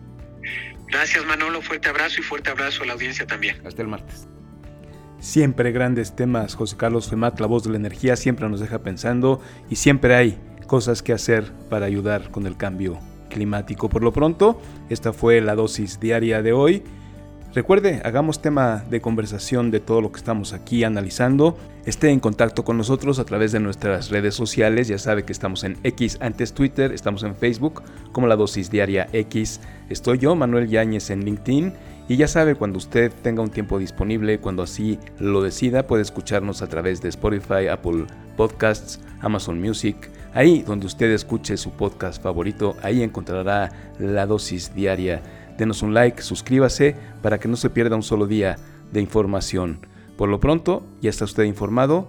Gracias, 0.93 1.25
Manolo. 1.25 1.63
Fuerte 1.63 1.89
abrazo 1.89 2.21
y 2.21 2.23
fuerte 2.23 2.51
abrazo 2.51 2.83
a 2.83 2.87
la 2.87 2.93
audiencia 2.93 3.27
también. 3.27 3.57
Hasta 3.67 3.81
el 3.81 3.89
martes. 3.89 4.29
Siempre 5.21 5.73
grandes 5.73 6.15
temas, 6.15 6.55
José 6.55 6.77
Carlos 6.77 7.09
Femat, 7.09 7.41
La 7.41 7.47
Voz 7.47 7.65
de 7.65 7.71
la 7.71 7.77
Energía, 7.77 8.15
siempre 8.17 8.49
nos 8.49 8.61
deja 8.61 8.81
pensando 8.83 9.41
y 9.71 9.77
siempre 9.77 10.15
hay 10.17 10.39
cosas 10.67 11.03
que 11.03 11.13
hacer 11.13 11.51
para 11.71 11.87
ayudar 11.87 12.31
con 12.31 12.47
el 12.47 12.57
cambio 12.57 12.99
climático. 13.31 13.89
Por 13.89 14.03
lo 14.03 14.13
pronto, 14.13 14.61
esta 14.91 15.13
fue 15.13 15.41
la 15.41 15.55
dosis 15.55 15.99
diaria 15.99 16.43
de 16.43 16.53
hoy. 16.53 16.83
Recuerde, 17.55 18.01
hagamos 18.03 18.41
tema 18.41 18.83
de 18.89 19.03
conversación 19.03 19.71
de 19.71 19.79
todo 19.79 20.01
lo 20.01 20.11
que 20.11 20.17
estamos 20.17 20.55
aquí 20.55 20.85
analizando. 20.85 21.59
Esté 21.85 22.09
en 22.09 22.19
contacto 22.19 22.65
con 22.65 22.79
nosotros 22.79 23.19
a 23.19 23.25
través 23.25 23.53
de 23.53 23.61
nuestras 23.61 24.09
redes 24.09 24.35
sociales. 24.35 24.89
Ya 24.89 24.97
sabe 24.97 25.25
que 25.25 25.33
estamos 25.33 25.63
en 25.63 25.77
X 25.83 26.17
antes 26.23 26.55
Twitter, 26.55 26.93
estamos 26.93 27.25
en 27.25 27.37
Facebook 27.37 27.83
como 28.13 28.27
la 28.27 28.37
dosis 28.37 28.71
diaria 28.71 29.07
X. 29.13 29.61
Estoy 29.91 30.17
yo, 30.17 30.35
Manuel 30.35 30.67
Yáñez, 30.67 31.11
en 31.11 31.27
LinkedIn. 31.27 31.75
Y 32.09 32.17
ya 32.17 32.27
sabe, 32.27 32.55
cuando 32.55 32.79
usted 32.79 33.13
tenga 33.23 33.43
un 33.43 33.51
tiempo 33.51 33.79
disponible, 33.79 34.39
cuando 34.39 34.63
así 34.63 34.99
lo 35.19 35.43
decida, 35.43 35.87
puede 35.87 36.03
escucharnos 36.03 36.63
a 36.63 36.69
través 36.69 37.03
de 37.03 37.11
Spotify, 37.11 37.69
Apple 37.71 38.07
Podcasts, 38.35 38.99
Amazon 39.21 39.61
Music. 39.61 40.11
Ahí 40.33 40.63
donde 40.63 40.87
usted 40.87 41.11
escuche 41.11 41.59
su 41.59 41.73
podcast 41.73 42.23
favorito, 42.23 42.77
ahí 42.83 43.03
encontrará 43.03 43.71
la 43.99 44.25
dosis 44.25 44.75
diaria 44.75 45.21
denos 45.59 45.83
un 45.83 45.95
like, 45.95 46.23
suscríbase 46.23 46.97
para 47.23 47.39
que 47.39 47.49
no 47.49 47.57
se 47.57 47.71
pierda 47.71 47.97
un 47.97 48.03
solo 48.03 48.27
día 48.27 48.57
de 48.93 49.01
información. 49.01 49.81
Por 50.17 50.29
lo 50.29 50.41
pronto, 50.41 50.85
ya 51.01 51.11
está 51.11 51.25
usted 51.25 51.45
informado, 51.45 52.09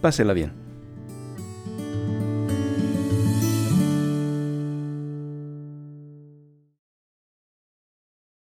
pásela 0.00 0.32
bien. 0.32 0.67